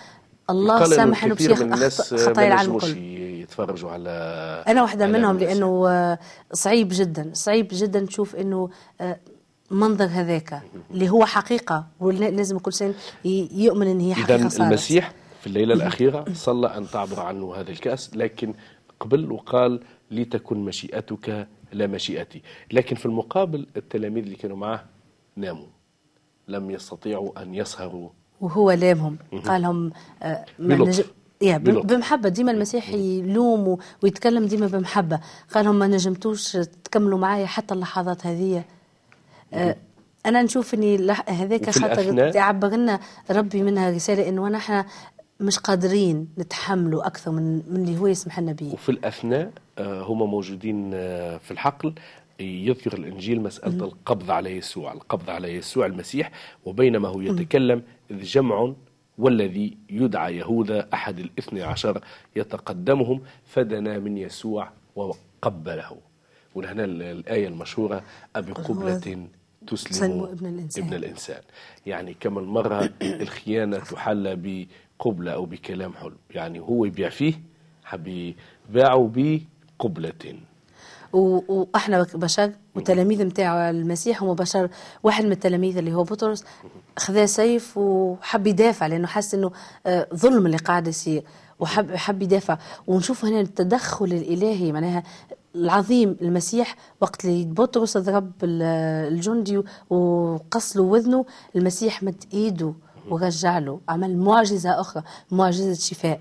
الله 0.51 0.85
سامح 0.85 1.25
انه 1.25 1.37
الناس 1.41 2.15
خطايا 2.15 2.49
العالم 2.49 2.77
الكل 2.77 3.20
يتفرجوا 3.41 3.91
على 3.91 4.11
أنا 4.69 4.83
واحدة 4.83 5.07
منهم 5.07 5.39
لأنه 5.39 6.19
صعيب 6.53 6.89
جدا 6.93 7.31
صعيب 7.33 7.69
جدا 7.73 8.07
تشوف 8.07 8.37
إنه 8.37 8.71
آه، 9.01 9.21
منظر 9.71 10.05
هذاك 10.05 10.63
اللي 10.91 11.11
هو 11.11 11.25
حقيقة 11.25 11.87
ولازم 12.01 12.59
كل 12.59 12.71
انسان 12.71 12.95
يؤمن 13.53 13.87
إن 13.87 14.01
هي 14.01 14.15
حقيقة 14.15 14.47
إذا 14.47 14.65
المسيح 14.67 15.13
في 15.41 15.47
الليلة 15.47 15.75
الأخيرة 15.75 16.25
صلى 16.33 16.77
أن 16.77 16.87
تعبر 16.91 17.21
عنه 17.21 17.55
هذا 17.55 17.71
الكأس 17.71 18.17
لكن 18.17 18.55
قبل 19.01 19.33
وقال 19.33 19.81
لتكن 20.11 20.57
مشيئتك 20.57 21.49
لا 21.73 21.87
مشيئتي. 21.87 22.43
لكن 22.73 22.97
في 22.97 23.07
المقابل 23.07 23.67
التلاميذ 23.77 24.25
اللي 24.25 24.37
كانوا 24.37 24.57
معه 24.57 24.85
ناموا. 25.37 25.67
لم 26.49 26.71
يستطيعوا 26.71 27.43
أن 27.43 27.55
يسهروا. 27.55 28.09
وهو 28.41 28.71
لامهم. 28.71 29.19
قال 29.47 29.63
لهم 29.63 29.93
آه 30.23 30.45
نجم 30.59 31.05
يا 31.43 31.59
بمحبة. 31.59 32.29
ديما 32.29 32.53
المسيح 32.53 32.89
يلوم 32.89 33.79
ويتكلم 34.03 34.45
ديما 34.47 34.67
بمحبة. 34.67 35.21
قال 35.55 35.65
لهم 35.65 35.79
ما 35.79 35.87
نجمتوش 35.87 36.53
تكملوا 36.85 37.19
معايا 37.19 37.47
حتى 37.47 37.75
اللحظات 37.75 38.27
هذه 38.27 38.65
آه 39.55 39.77
أنا 40.27 40.43
نشوف 40.43 40.75
إني 40.75 41.11
هذاك 41.29 41.71
خاطر 41.71 42.19
يعبر 42.37 42.69
لنا 42.69 43.01
ربي 43.31 43.63
منها 43.63 43.91
رسالة 43.91 44.29
إنه 44.29 44.49
نحن 44.49 44.85
مش 45.41 45.59
قادرين 45.59 46.29
نتحملوا 46.39 47.07
أكثر 47.07 47.31
من 47.31 47.63
من 47.71 47.77
اللي 47.77 47.99
هو 47.99 48.07
يسمح 48.07 48.41
لنا 48.41 48.53
به 48.53 48.73
وفي 48.73 48.89
الأثناء 48.89 49.51
آه 49.79 50.03
هم 50.03 50.31
موجودين 50.31 50.91
آه 50.95 51.37
في 51.39 51.51
الحقل. 51.51 51.95
يذكر 52.41 52.93
الإنجيل 52.99 53.41
مسألة 53.41 53.85
القبض 53.85 54.31
على 54.31 54.57
يسوع 54.57 54.93
القبض 54.93 55.31
على 55.31 55.55
يسوع 55.55 55.87
المسيح 55.87 56.31
وبينما 56.65 57.09
هو 57.09 57.21
يتكلم 57.21 57.83
إذ 58.11 58.23
جمع 58.23 58.73
والذي 59.21 59.77
يدعى 59.91 60.37
يهوذا 60.37 60.89
أحد 60.95 61.19
الاثني 61.19 61.62
عشر 61.62 62.05
يتقدمهم 62.37 63.21
فدنا 63.47 63.99
من 63.99 64.19
يسوع 64.19 64.71
وقبله. 64.97 65.97
ولهنا 66.55 66.85
الآية 66.85 67.49
المشهورة 67.49 68.03
أبي 68.37 68.53
قبلة 68.53 69.29
تسلم 69.67 70.23
ابن 70.23 70.47
الإنسان. 70.47 70.85
ابن 70.85 70.95
الإنسان. 70.95 71.43
يعني 71.87 72.15
كم 72.15 72.35
مرة 72.35 72.91
الخيانة 73.03 73.79
تحلى 73.79 74.67
بقبلة 74.99 75.33
أو 75.33 75.47
بكلام 75.47 75.93
حلو. 75.93 76.17
يعني 76.31 76.61
هو 76.61 76.85
يبيع 76.85 77.09
فيه 77.09 77.35
حبي 77.85 78.37
باعوا 78.71 79.11
بقبلة. 79.15 80.41
وإحنا 81.12 82.07
بشر 82.14 82.52
وتلاميذ 82.75 83.25
بتاع 83.25 83.71
المسيح 83.71 84.23
هم 84.23 84.35
بشر 84.35 84.69
واحد 85.02 85.25
من 85.25 85.33
التلاميذ 85.33 85.76
اللي 85.79 85.95
هو 85.95 86.02
بطرس 86.02 86.45
خذا 86.99 87.26
سيف 87.26 87.79
وحب 87.79 88.47
يدافع 88.47 88.87
لأنه 88.87 89.07
حس 89.07 89.35
إنه 89.35 89.50
آه، 89.87 90.07
ظلم 90.14 90.47
اللي 90.47 90.57
قاعد 90.57 90.88
يصير 90.88 91.23
وحب 91.61 91.95
حب 91.95 92.23
يدافع. 92.23 92.59
ونشوف 92.87 93.25
هنا 93.25 93.40
التدخل 93.40 94.05
الإلهي 94.05 94.73
معناها 94.73 95.02
العظيم 95.55 96.17
المسيح 96.23 96.76
وقت 97.00 97.25
اللي 97.25 97.45
بطرس 97.45 97.99
ضرب 97.99 98.33
الجندي 98.43 99.62
وقص 99.90 100.76
له 100.76 100.83
وذنه 100.83 101.25
المسيح 101.57 102.02
مد 102.02 102.25
إيده 102.35 102.75
ورجع 103.11 103.59
له. 103.59 103.81
عمل 103.88 104.17
معجزة 104.17 104.81
أخرى 104.81 105.02
معجزة 105.31 105.75
شفاء. 105.75 106.21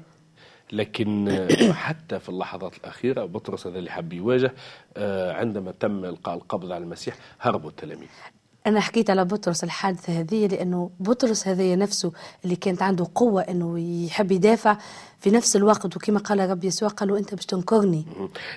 لكن 0.72 1.48
حتى 1.74 2.20
في 2.20 2.30
اللحظات 2.30 2.78
الأخيرة 2.78 3.26
بطرس 3.26 3.68
هذا 3.68 3.80
اللي 3.80 3.92
حب 3.92 4.14
يواجه 4.14 4.54
آه، 4.98 5.34
عندما 5.34 5.72
تم 5.80 6.06
إلقاء 6.06 6.36
القبض 6.36 6.72
على 6.72 6.84
المسيح 6.84 7.16
هربوا 7.40 7.70
التلاميذ. 7.70 8.08
أنا 8.68 8.80
حكيت 8.80 9.10
على 9.10 9.26
بطرس 9.26 9.64
الحادثة 9.64 10.20
هذه 10.20 10.48
لأنه 10.48 10.90
بطرس 11.00 11.48
هذا 11.48 11.76
نفسه 11.76 12.12
اللي 12.44 12.56
كانت 12.56 12.82
عنده 12.82 13.08
قوة 13.16 13.42
أنه 13.42 13.80
يحب 14.06 14.32
يدافع 14.32 14.78
في 15.20 15.30
نفس 15.30 15.56
الوقت 15.56 15.96
وكما 15.96 16.20
قال 16.20 16.50
رب 16.50 16.64
يسوع 16.64 16.90
قالوا 16.90 17.18
أنت 17.18 17.36
باش 17.36 17.46
تنكرني. 17.46 18.06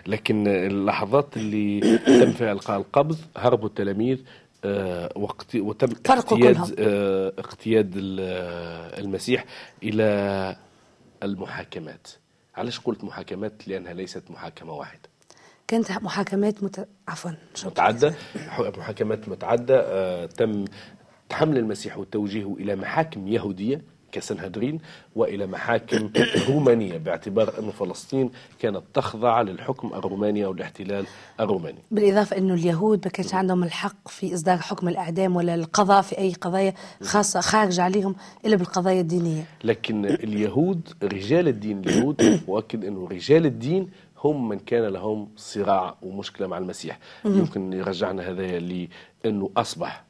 لكن 0.06 0.46
اللحظات 0.46 1.36
اللي 1.36 1.80
تم 2.20 2.32
فيها 2.32 2.52
إلقاء 2.52 2.78
القبض 2.78 3.18
هربوا 3.36 3.68
التلاميذ 3.68 4.18
آه، 4.64 5.12
وقت 5.16 5.56
وتم 5.56 5.88
اقتياد 6.06 6.74
آه، 6.78 7.32
اقتياد 7.38 7.92
المسيح 8.98 9.44
إلى 9.82 10.56
المحاكمات. 11.22 12.06
علاش 12.54 12.80
قلت 12.80 13.04
محاكمات؟ 13.04 13.68
لأنها 13.68 13.92
ليست 13.92 14.30
محاكمة 14.30 14.72
واحدة. 14.72 15.08
كانت 15.68 15.92
محاكمات 15.92 16.62
مت... 16.62 16.88
عفوا 17.08 17.30
متعدة 17.64 18.14
محاكمات 18.58 19.28
متعدة 19.28 19.80
آه 19.86 20.26
تم 20.26 20.64
تحمل 21.28 21.58
المسيح 21.58 21.98
وتوجيهه 21.98 22.54
إلى 22.58 22.76
محاكم 22.76 23.28
يهودية. 23.28 23.82
كسنهدرين 24.12 24.78
وإلى 25.16 25.46
محاكم 25.46 26.10
رومانية 26.48 26.98
باعتبار 26.98 27.58
أن 27.58 27.70
فلسطين 27.70 28.30
كانت 28.58 28.82
تخضع 28.94 29.42
للحكم 29.42 29.94
الروماني 29.94 30.44
أو 30.44 30.52
الاحتلال 30.52 31.06
الروماني. 31.40 31.78
بالإضافة 31.90 32.38
إنه 32.38 32.54
اليهود 32.54 33.00
ما 33.04 33.10
كانش 33.10 33.34
عندهم 33.34 33.64
الحق 33.64 34.08
في 34.08 34.34
إصدار 34.34 34.58
حكم 34.58 34.88
الإعدام 34.88 35.36
ولا 35.36 35.54
القضاء 35.54 36.02
في 36.02 36.18
أي 36.18 36.32
قضايا 36.32 36.74
خاصة 37.02 37.40
خارج 37.40 37.80
عليهم 37.80 38.14
إلا 38.44 38.56
بالقضايا 38.56 39.00
الدينية. 39.00 39.44
لكن 39.64 40.04
اليهود 40.04 40.88
رجال 41.02 41.48
الدين 41.48 41.78
اليهود 41.78 42.22
مؤكد 42.48 42.84
إنه 42.84 43.08
رجال 43.08 43.46
الدين 43.46 43.90
هم 44.24 44.48
من 44.48 44.58
كان 44.58 44.84
لهم 44.84 45.28
صراع 45.36 45.96
ومشكلة 46.02 46.46
مع 46.46 46.58
المسيح 46.58 46.98
يمكن 47.24 47.72
يرجعنا 47.72 48.30
هذا 48.30 48.58
لأنه 48.58 49.50
أصبح 49.56 50.04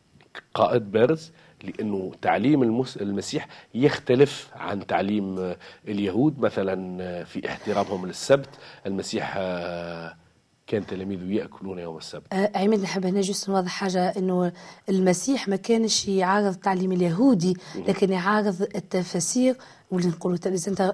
قائد 0.54 0.92
بارز 0.92 1.32
لأنه 1.64 2.12
تعليم 2.22 2.84
المسيح 3.00 3.46
يختلف 3.74 4.50
عن 4.54 4.86
تعليم 4.86 5.54
اليهود. 5.88 6.38
مثلا 6.40 7.24
في 7.24 7.48
احترامهم 7.48 8.06
للسبت 8.06 8.48
المسيح 8.86 9.38
كان 10.72 10.86
تلاميذه 10.86 11.32
يأكلون 11.32 11.78
يوم 11.78 11.96
السبت. 11.96 12.32
أه 12.32 12.50
عماد 12.54 12.82
نحب 12.82 13.06
هنا 13.06 13.20
juste 13.20 13.50
نوضح 13.50 13.70
حاجة 13.70 14.08
إنه 14.08 14.52
المسيح 14.88 15.48
ما 15.48 15.56
كانش 15.56 16.08
يعارض 16.08 16.46
التعليم 16.46 16.92
اليهودي 16.92 17.56
لكن 17.88 18.12
يعارض 18.12 18.62
التفاسير 18.62 19.56
واللي 19.90 20.08
نقولوا 20.08 20.38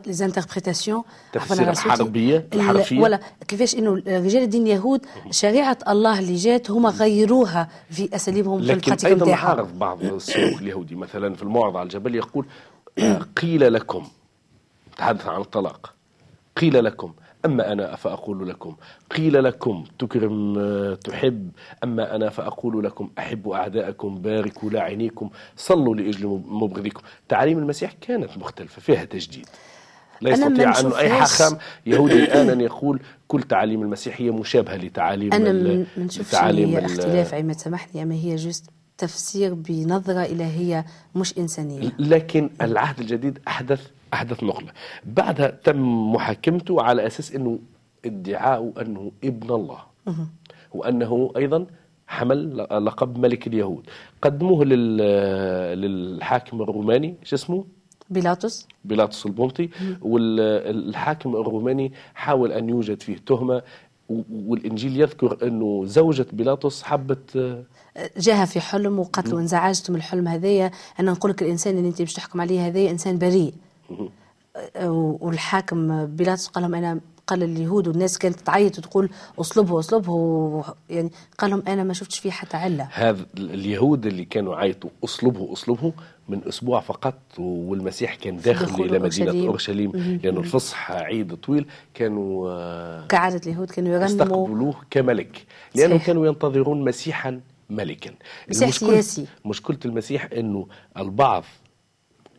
ليزانتربريتاسيون 0.07 1.03
تفسير 1.33 1.71
الحربية 1.71 2.49
الحرفية. 2.55 3.01
ولا 3.01 3.21
كيفاش 3.49 3.75
إنه 3.75 3.95
رجال 3.95 4.43
الدين 4.43 4.63
اليهود 4.63 5.07
شريعة 5.31 5.79
الله 5.89 6.19
اللي 6.19 6.37
جات 6.37 6.71
هما 6.71 6.91
غيروها 6.91 7.69
في 7.91 8.09
أساليبهم 8.15 8.61
في 8.61 8.67
لكن 8.67 9.07
أيضا 9.07 9.27
يعارض 9.27 9.79
بعض 9.79 10.05
السلوك 10.05 10.63
اليهودي. 10.63 10.95
مثلا 10.95 11.35
في 11.35 11.43
الموعظة 11.43 11.79
على 11.79 11.87
الجبل 11.87 12.15
يقول 12.15 12.47
آه، 12.99 13.21
قيل 13.43 13.73
لكم 13.73 14.07
تحدث 14.97 15.27
عن 15.27 15.41
الطلاق 15.41 15.95
قيل 16.57 16.85
لكم 16.85 17.13
أما 17.45 17.73
أنا 17.73 17.97
فأقول 17.97 18.49
لكم 18.49 18.77
قيل 19.11 19.45
لكم 19.45 19.85
تكرم 19.99 20.55
تحب 20.95 21.51
أما 21.85 22.17
أنا 22.17 22.31
فأقول 22.31 22.85
لكم 22.85 23.11
أحب 23.19 23.49
أعداءكم 23.49 24.15
باركوا 24.15 24.71
لاعنيكم 24.71 25.31
صلوا 25.57 25.95
لأجل 25.95 26.27
مبغضيكم 26.47 27.01
تعاليم 27.29 27.59
المسيح 27.59 27.93
كانت 28.01 28.39
مختلفة 28.39 28.81
فيها 28.81 29.05
تجديد. 29.05 29.47
لا 30.21 30.31
يستطيع 30.31 30.81
أن 30.81 30.93
أي 30.93 31.11
حاخام 31.11 31.59
يهودي 31.87 32.15
الآن 32.15 32.51
أن 32.51 32.61
يقول 32.61 33.01
كل 33.29 33.43
تعاليم 33.43 33.83
المسيحية 33.83 34.31
مشابهة 34.31 34.77
لتعاليم 34.77 35.33
أنا 35.33 35.53
من 35.97 36.09
تعاليم 36.09 36.77
اختلاف 36.77 37.35
عما 37.35 37.53
سامحني 37.53 38.03
أما 38.03 38.15
هي 38.15 38.37
جست 38.37 38.71
تفسير 38.99 39.55
بنظرة 39.55 40.25
إلهية 40.25 40.87
مش 41.15 41.39
إنسانية. 41.39 41.93
لكن 41.99 42.51
العهد 42.63 43.01
الجديد 43.01 43.39
أحدث 43.49 43.81
أحدث 44.15 44.43
نقلة 44.43 44.69
بعدها 45.07 45.51
تم 45.65 46.13
محاكمته 46.13 46.83
على 46.83 47.07
أساس 47.07 47.35
أنه 47.35 47.59
ادعاء 48.05 48.73
أنه 48.81 49.13
ابن 49.25 49.55
الله. 49.55 49.79
وأنه 50.73 51.33
أيضا 51.37 51.67
حمل 52.07 52.57
لقب 52.59 53.19
ملك 53.19 53.47
اليهود. 53.47 53.87
قدموه 54.23 54.65
للحاكم 55.75 56.63
الروماني 56.63 57.15
شو 57.23 57.37
اسمه؟ 57.37 57.65
بيلاطس. 58.11 58.69
بيلاطس 58.85 59.27
البنطي 59.27 59.69
والحاكم 60.03 61.37
الروماني 61.37 61.93
حاول 62.15 62.53
أن 62.53 62.69
يوجد 62.69 63.03
فيه 63.03 63.17
تهمة. 63.27 63.63
والإنجيل 64.47 65.01
يذكر 65.01 65.39
أنه 65.43 65.85
زوجة 65.85 66.27
بيلاطس 66.33 66.83
حبت 66.83 67.57
جاها 68.17 68.45
في 68.45 68.61
حلم 68.61 68.99
وقتل 68.99 69.35
وانزعجت 69.35 69.91
من 69.91 69.97
الحلم 69.97 70.29
هذايا 70.29 70.71
أنا 71.01 71.13
نقول 71.13 71.31
لك 71.31 71.43
الإنسان 71.43 71.77
اللي 71.79 71.89
أنت 71.89 72.03
باش 72.03 72.13
تحكم 72.13 72.41
عليه 72.41 72.67
هذايا 72.67 72.91
إنسان 72.91 73.19
بريء. 73.19 73.53
والحاكم 75.21 76.07
بيلاطس 76.07 76.47
قال 76.47 76.63
لهم 76.63 76.75
أنا 76.75 77.01
قال 77.27 77.43
اليهود 77.43 77.89
والناس 77.89 78.19
كانت 78.19 78.41
تعيط 78.41 78.79
وتقول 78.79 79.11
اصلبه 79.41 79.79
اصلبه 79.79 80.65
يعني 80.91 81.11
قال 81.39 81.51
لهم 81.51 81.63
أنا 81.69 81.85
ما 81.85 81.93
شفتش 81.93 82.19
فيه 82.19 82.31
حتى 82.31 82.57
علة. 82.57 82.89
هذا 82.93 83.27
اليهود 83.37 84.07
اللي 84.07 84.25
كانوا 84.25 84.55
يعيطوا 84.55 84.91
اصلبه 85.05 85.53
اصلبه 85.53 85.93
من 86.29 86.49
أسبوع 86.49 86.81
فقط 86.81 87.15
والمسيح 87.39 88.15
كان 88.15 88.37
داخل 88.37 88.85
إلى 88.85 88.99
مدينة 88.99 89.47
أورشليم. 89.47 89.93
لأنه 90.23 90.41
الفصح 90.41 90.91
عيد 90.91 91.35
طويل 91.37 91.67
كانوا 91.95 92.51
آه، 92.51 93.07
كعادة 93.07 93.41
اليهود 93.47 93.71
كانوا 93.71 93.91
يغنموا. 93.91 94.07
استقبلوه 94.07 94.75
كملك 94.91 95.47
لأنه 95.75 95.95
صحيح. 95.95 96.07
كانوا 96.07 96.27
ينتظرون 96.27 96.85
مسيحا 96.85 97.41
ملكا. 97.71 98.11
مسيح 98.49 98.71
سياسي. 98.71 99.27
مشكلة 99.45 99.79
المسيح 99.85 100.29
إنه 100.37 100.67
البعض 100.97 101.45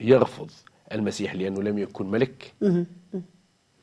يرفض 0.01 0.51
المسيح 0.91 1.35
لأنه 1.35 1.61
لم 1.61 1.77
يكن 1.77 2.11
ملك. 2.11 2.53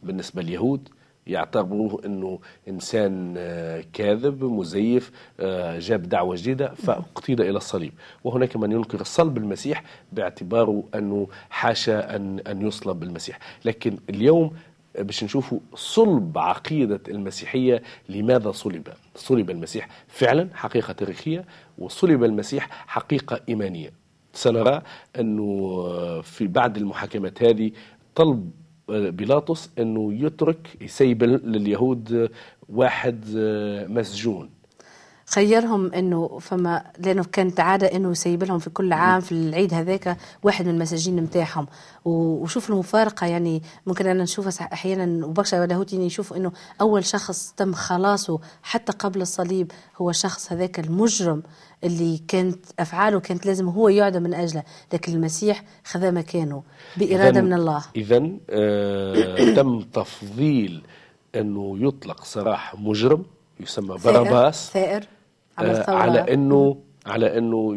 بالنسبة 0.02 0.42
لليهود 0.42 0.88
يعتبروه 1.26 2.02
أنه 2.04 2.38
إنسان 2.68 3.34
آه، 3.38 3.84
كاذب 3.92 4.44
مزيف 4.44 5.10
آه، 5.40 5.78
جاب 5.78 6.02
دعوة 6.02 6.36
جديدة 6.36 6.74
فاقتيد 6.74 7.40
إلى 7.40 7.56
الصليب. 7.56 7.92
وهناك 8.24 8.56
من 8.56 8.72
ينكر 8.72 9.02
صلب 9.02 9.36
المسيح 9.38 9.82
باعتباره 10.12 10.84
أنه 10.94 11.28
حاشا 11.50 12.16
أن, 12.16 12.38
أن 12.38 12.66
يصلب 12.66 13.02
المسيح 13.02 13.38
لكن 13.64 13.98
اليوم 14.10 14.52
باش 14.98 15.24
نشوفوا 15.24 15.58
صلب 15.74 16.38
عقيدة 16.38 17.00
المسيحية 17.08 17.82
لماذا 18.08 18.50
صلب؟ 18.52 18.88
صلب 19.14 19.50
المسيح 19.50 19.88
فعلا 20.08 20.48
حقيقة 20.54 20.92
تاريخية 20.92 21.44
وصلب 21.78 22.24
المسيح 22.24 22.68
حقيقة 22.86 23.40
إيمانية. 23.48 23.90
سنرى 24.36 24.82
أنه 25.18 25.82
في 26.22 26.46
بعد 26.46 26.76
المحاكمات 26.76 27.42
هذه 27.42 27.70
طلب 28.14 28.50
بيلاطس 28.88 29.70
أنه 29.78 30.14
يترك 30.14 30.76
يسيب 30.80 31.22
لليهود 31.24 32.30
واحد 32.68 33.24
مسجون. 33.88 34.50
خيرهم 35.28 35.92
أنه 35.92 36.38
فما 36.38 36.84
لأنه 36.98 37.24
كانت 37.32 37.60
عادة 37.60 37.86
أنه 37.86 38.10
يسيب 38.10 38.44
لهم 38.44 38.58
في 38.58 38.70
كل 38.70 38.92
عام 38.92 39.20
في 39.20 39.32
العيد 39.32 39.74
هذاك 39.74 40.16
واحد 40.42 40.64
من 40.64 40.74
المساجين 40.74 41.16
نتاعهم. 41.16 41.66
وشوف 42.04 42.70
المفارقه 42.70 43.26
يعني 43.26 43.62
ممكن 43.86 44.06
أنا 44.06 44.22
نشوفها 44.22 44.68
أحيانا 44.72 45.26
وبرشا 45.26 45.66
لاهوتيين 45.66 46.02
يشوفوا 46.02 46.36
أنه 46.36 46.52
أول 46.80 47.04
شخص 47.04 47.54
تم 47.56 47.72
خلاصه 47.72 48.38
حتى 48.62 48.92
قبل 48.92 49.20
الصليب 49.22 49.72
هو 49.96 50.10
الشخص 50.10 50.52
هذاك 50.52 50.78
المجرم. 50.78 51.42
اللي 51.84 52.20
كانت 52.28 52.64
أفعاله 52.78 53.20
كانت 53.20 53.46
لازم 53.46 53.68
هو 53.68 53.88
يعدم 53.88 54.22
من 54.22 54.34
أجله 54.34 54.62
لكن 54.92 55.12
المسيح 55.12 55.62
خذا 55.84 56.10
مكانه 56.10 56.62
بإرادة 56.96 57.40
من 57.40 57.52
الله. 57.52 57.84
اذا 57.96 58.30
آه 58.50 59.54
تم 59.56 59.80
تفضيل 59.80 60.82
أنه 61.34 61.76
يطلق 61.80 62.24
سراح 62.24 62.74
مجرم 62.78 63.24
يسمى 63.60 63.96
باراباس 64.04 64.70
ثائر 64.70 65.04
على, 65.58 65.84
على 65.88 66.34
انه 66.34 66.76
على 67.06 67.38
إنه 67.38 67.76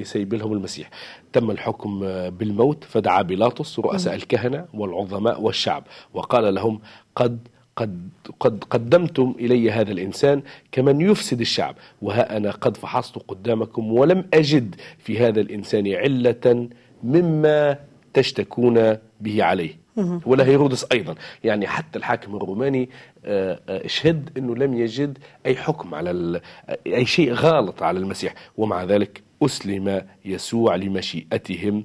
يسيب 0.00 0.34
لهم 0.34 0.52
المسيح. 0.52 0.90
تم 1.32 1.50
الحكم 1.50 2.00
بالموت 2.28 2.84
فدعا 2.84 3.22
بيلاطس 3.22 3.78
رؤساء 3.78 4.14
الكهنة 4.14 4.66
والعظماء 4.74 5.42
والشعب 5.42 5.84
وقال 6.14 6.54
لهم 6.54 6.80
قد 7.16 7.48
قد 7.78 8.08
قد 8.40 8.64
قدمتم 8.70 9.34
إلي 9.40 9.70
هذا 9.70 9.92
الإنسان 9.92 10.42
كمن 10.72 11.00
يفسد 11.00 11.40
الشعب 11.40 11.76
وها 12.02 12.36
أنا 12.36 12.50
قد 12.50 12.76
فحصت 12.76 13.18
قدامكم 13.18 13.92
ولم 13.92 14.24
أجد 14.34 14.74
في 14.98 15.18
هذا 15.18 15.40
الإنسان 15.40 15.94
علة 15.94 16.68
مما 17.02 17.78
تشتكون 18.14 18.96
به 19.20 19.44
عليه. 19.44 19.78
ولا 20.26 20.44
هيرودس 20.44 20.86
أيضا. 20.92 21.14
يعني 21.44 21.66
حتى 21.66 21.98
الحاكم 21.98 22.36
الروماني 22.36 22.88
آه، 23.24 23.60
آه، 23.68 23.86
اشهد 23.86 24.30
أنه 24.38 24.56
لم 24.56 24.74
يجد 24.74 25.18
أي 25.46 25.56
حكم 25.56 25.94
على 25.94 26.40
أي 26.86 27.06
شيء 27.06 27.32
غلط 27.32 27.82
على 27.82 27.98
المسيح. 27.98 28.34
ومع 28.56 28.84
ذلك 28.84 29.22
أسلم 29.42 30.06
يسوع 30.24 30.76
لمشيئتهم 30.76 31.84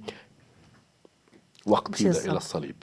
وقت 1.66 2.02
إلى 2.02 2.38
الصليب. 2.38 2.76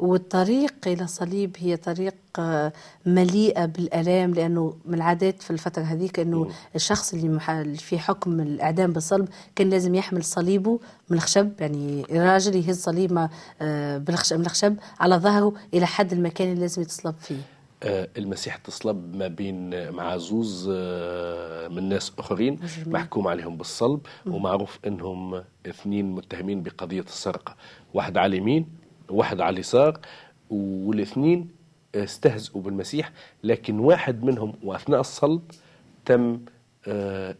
والطريق 0.00 0.74
إلى 0.86 1.02
الصليب 1.02 1.56
هي 1.58 1.76
طريق 1.76 2.14
آه، 2.38 2.72
مليئة 3.06 3.66
بالآلام 3.66 4.34
لأنه 4.34 4.74
من 4.84 4.94
العادات 4.94 5.42
في 5.42 5.50
الفترة 5.50 5.82
هذيك 5.82 6.18
أنه 6.18 6.50
الشخص 6.74 7.14
اللي 7.14 7.76
في 7.76 7.98
حكم 7.98 8.40
الإعدام 8.40 8.92
بالصلب 8.92 9.28
كان 9.56 9.70
لازم 9.70 9.94
يحمل 9.94 10.24
صليبه 10.24 10.80
من 11.08 11.16
الخشب 11.16 11.52
يعني 11.60 12.04
الراجل 12.10 12.56
يهز 12.56 12.82
صليب 12.82 13.28
آه، 13.62 13.98
من 13.98 14.40
الخشب 14.40 14.76
على 15.00 15.16
ظهره 15.16 15.52
إلى 15.74 15.86
حد 15.86 16.12
المكان 16.12 16.48
اللي 16.48 16.60
لازم 16.60 16.82
يتصلب 16.82 17.14
فيه. 17.20 17.40
آه، 17.82 18.08
المسيح 18.18 18.56
تصلب 18.56 19.16
ما 19.16 19.28
بين 19.28 19.90
مع 19.90 20.16
زوز 20.16 20.68
من 21.70 21.88
ناس 21.88 22.12
آخرين 22.18 22.58
محكوم 22.86 23.28
عليهم 23.28 23.56
بالصلب 23.56 24.00
ومعروف 24.26 24.78
إنهم 24.86 25.42
اثنين 25.66 26.12
متهمين 26.12 26.62
بقضية 26.62 27.00
السرقة 27.00 27.56
واحد 27.94 28.16
على 28.16 28.26
اليمين 28.26 28.79
واحد 29.10 29.40
على 29.40 29.54
اليسار 29.54 29.98
والاثنين 30.50 31.48
استهزئوا 31.94 32.62
بالمسيح 32.62 33.12
لكن 33.44 33.78
واحد 33.78 34.22
منهم 34.24 34.54
وأثناء 34.64 35.00
الصلب 35.00 35.42
تم 36.04 36.40
آه، 36.88 37.36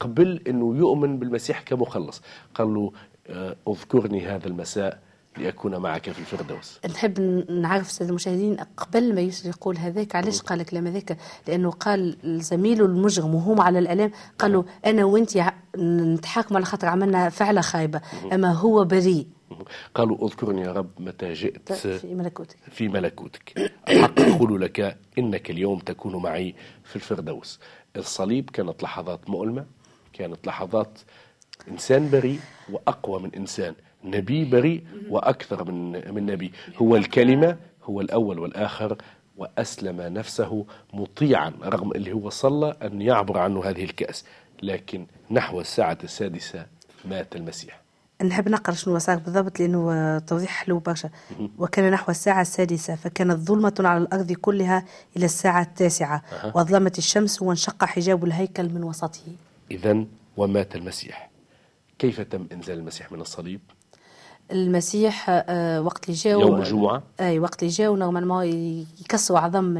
قبل 0.00 0.42
إنه 0.48 0.76
يؤمن 0.76 1.18
بالمسيح 1.18 1.60
كمخلص. 1.62 2.22
قال 2.54 2.74
له 2.74 2.92
آه، 3.30 3.56
اذكرني 3.68 4.26
هذا 4.26 4.46
المساء 4.46 5.00
لأكون 5.38 5.76
معك 5.76 6.10
في 6.10 6.18
الفردوس. 6.18 6.80
نحب 6.90 7.20
نعرف 7.50 7.90
سيد 7.90 8.08
المشاهدين 8.08 8.56
قبل 8.76 9.14
ما 9.14 9.20
يوسف 9.20 9.46
يقول 9.46 9.76
هذاك 9.76 10.16
علاش 10.16 10.42
قال 10.42 10.60
الكلام 10.60 10.86
هذاك 10.86 11.16
لأنه 11.48 11.70
قال 11.70 12.16
زميله 12.24 12.84
المجرم 12.86 13.34
وهم 13.34 13.60
على 13.60 13.78
الألام 13.78 14.10
قال 14.38 14.52
له 14.52 14.64
أنا 14.86 15.04
وأنت 15.04 15.52
نتحاكم 15.78 16.56
على 16.56 16.64
خاطر 16.64 16.88
عملنا 16.88 17.28
فعلة 17.28 17.60
خايبة 17.60 18.00
أما 18.32 18.52
هو 18.52 18.84
بريء. 18.84 19.26
قالوا 19.94 20.26
اذكرني 20.26 20.60
يا 20.62 20.72
رب 20.72 20.90
متى 20.98 21.32
جئت 21.32 21.72
في 21.72 22.14
ملكوتك. 22.14 22.56
في 22.70 22.88
ملكوتك. 22.88 23.72
الحق 23.88 24.20
أقول 24.20 24.60
لك 24.60 24.98
إنك 25.18 25.50
اليوم 25.50 25.78
تكون 25.78 26.16
معي 26.16 26.54
في 26.84 26.96
الفردوس. 26.96 27.60
الصليب 27.96 28.50
كانت 28.50 28.82
لحظات 28.82 29.30
مؤلمة 29.30 29.66
كانت 30.12 30.46
لحظات 30.46 30.98
إنسان 31.70 32.10
بريء 32.10 32.40
وأقوى 32.70 33.20
من 33.20 33.34
إنسان. 33.34 33.74
نبي 34.04 34.44
بريء 34.44 34.84
وأكثر 35.08 35.70
من 35.72 36.14
من 36.14 36.26
نبي. 36.26 36.52
هو 36.76 36.96
الكلمة 36.96 37.56
هو 37.84 38.00
الأول 38.00 38.38
والآخر 38.38 38.96
وأسلم 39.36 40.00
نفسه 40.00 40.66
مطيعا 40.92 41.52
رغم 41.62 41.92
اللي 41.92 42.12
هو 42.12 42.30
صلى 42.30 42.76
أن 42.82 43.02
يعبر 43.02 43.38
عنه 43.38 43.64
هذه 43.64 43.84
الكأس. 43.84 44.24
لكن 44.62 45.06
نحو 45.30 45.60
الساعة 45.60 45.98
السادسة 46.04 46.66
مات 47.04 47.36
المسيح. 47.36 47.80
نحب 48.24 48.48
نقرأ 48.48 48.74
شنو 48.74 48.98
صار 48.98 49.18
بالضبط 49.18 49.60
لأنه 49.60 50.18
توضيح 50.18 50.50
حلو 50.50 50.78
برشا. 50.78 51.10
وكان 51.58 51.90
نحو 51.90 52.10
الساعة 52.10 52.40
السادسة 52.40 52.94
فكانت 52.94 53.36
ظلمة 53.36 53.74
على 53.80 54.02
الأرض 54.02 54.32
كلها 54.32 54.84
إلى 55.16 55.24
الساعة 55.24 55.62
التاسعة. 55.62 56.22
أه. 56.32 56.52
واظلمت 56.54 56.98
الشمس 56.98 57.42
وانشق 57.42 57.84
حجاب 57.84 58.24
الهيكل 58.24 58.68
من 58.68 58.84
وسطه. 58.84 59.20
اذا 59.70 60.04
ومات 60.36 60.76
المسيح. 60.76 61.30
كيف 61.98 62.20
تم 62.20 62.46
إنزال 62.52 62.78
المسيح 62.78 63.12
من 63.12 63.20
الصليب؟ 63.20 63.60
المسيح 64.52 65.26
آه، 65.28 65.80
وقت 65.80 66.04
اللي 66.04 66.16
جاو 66.16 66.40
يوم 66.40 66.56
الجمعة. 66.60 67.02
أي 67.20 67.38
وقت 67.38 67.62
اللي 67.62 67.74
جاو 67.74 67.96
normalement 67.96 68.44
يكسروا 69.00 69.38
عظم 69.38 69.76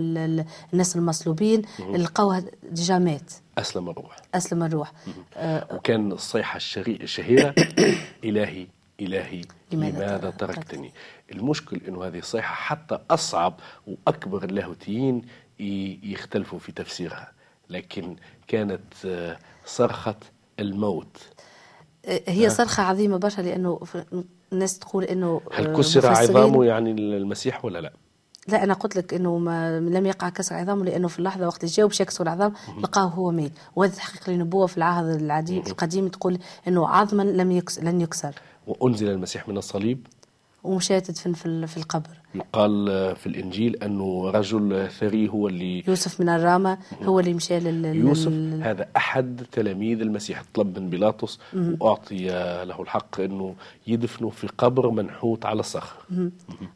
الناس 0.73 0.97
المصلوبين. 0.97 1.63
لقوها 1.95 2.43
déjà 2.71 2.99
مات. 2.99 3.33
أسلم 3.59 3.91
الروح. 3.91 4.17
أسلم 4.35 4.63
الروح. 4.63 4.93
آه 5.37 5.75
وكان 5.75 6.13
الصيحة 6.13 6.57
الشهيرة 6.77 7.55
إلهي 8.25 8.67
إلهي 9.01 9.43
لماذا, 9.73 9.97
لماذا 9.97 10.31
تركتني؟ 10.31 10.93
المشكل 11.33 11.81
أنه 11.89 12.05
هذه 12.05 12.19
الصيحة 12.19 12.55
حتى 12.55 12.99
أصعب 13.11 13.61
وأكبر 13.87 14.45
اللاهوتيين 14.45 15.23
يختلفوا 16.03 16.59
في 16.59 16.73
تفسيرها. 16.73 17.33
لكن 17.71 18.17
كانت 18.49 18.95
آه، 19.07 19.39
صرخة 19.65 20.17
الموت. 20.61 21.29
هي 22.27 22.51
صرخة 22.51 22.83
عظيمة 22.83 23.17
برشا 23.17 23.41
لأنه 23.41 23.81
الناس 24.53 24.79
تقول 24.79 25.05
إنه 25.05 25.41
هل 25.53 25.67
آه، 25.67 25.77
كسر 25.77 26.07
عظامه 26.07 26.65
يعني 26.65 26.91
المسيح 26.91 27.65
ولا 27.65 27.79
لا؟ 27.79 27.93
لا 28.49 28.65
أنا 28.65 28.75
قلت 28.75 28.97
لك 28.97 29.15
إنه 29.15 29.39
ما 29.39 29.81
لم 29.81 30.07
يقع 30.07 30.29
كسر 30.29 30.55
عظامه 30.55 30.85
لأنه 30.85 31.09
في 31.09 31.19
اللحظة 31.19 31.47
وقت 31.47 31.65
جاء 31.65 31.87
باش 31.87 32.01
يكسر 32.01 32.25
العظام 32.25 32.53
لقاه 32.83 33.05
هو 33.05 33.31
ميت. 33.31 33.53
وهذا 33.77 33.95
تحقيق 33.95 34.29
النبوه 34.29 34.67
في 34.67 34.77
العهد 34.77 35.07
العديم 35.07 35.63
القديم 35.67 36.09
تقول 36.09 36.39
إنه 36.69 36.89
عظما 36.89 37.23
لم 37.23 37.53
يكسر 37.53 37.83
لن 37.83 38.01
يكسر. 38.01 38.35
وأنزل 38.67 39.09
المسيح 39.11 39.49
من 39.49 39.59
الصليب. 39.59 40.07
ومشات 40.69 41.11
تدفن 41.11 41.67
في 41.67 41.77
القبر. 41.77 42.11
يقال 42.35 42.87
في 43.17 43.27
الإنجيل 43.27 43.77
أنه 43.77 44.31
رجل 44.31 44.89
ثري 44.91 45.29
هو 45.29 45.49
اللي 45.49 45.85
يوسف 45.89 46.21
من 46.21 46.29
الرامة 46.29 46.79
هو 47.03 47.21
اللي 47.21 47.35
مشى 47.35 47.61
لل 47.61 47.85
يوسف 47.85 48.33
هذا 48.63 48.87
أحد 48.97 49.47
تلاميذ 49.53 50.01
المسيح 50.01 50.43
طلب 50.55 50.79
من 50.79 50.91
بيلاطس 50.91 51.39
وأعطي 51.81 52.27
له 52.65 52.83
الحق 52.83 53.21
إنه 53.21 53.55
يدفنه 53.87 54.29
في 54.29 54.49
قبر 54.59 54.91
منحوت 54.91 55.47
على 55.47 55.61
الصخر. 55.61 55.97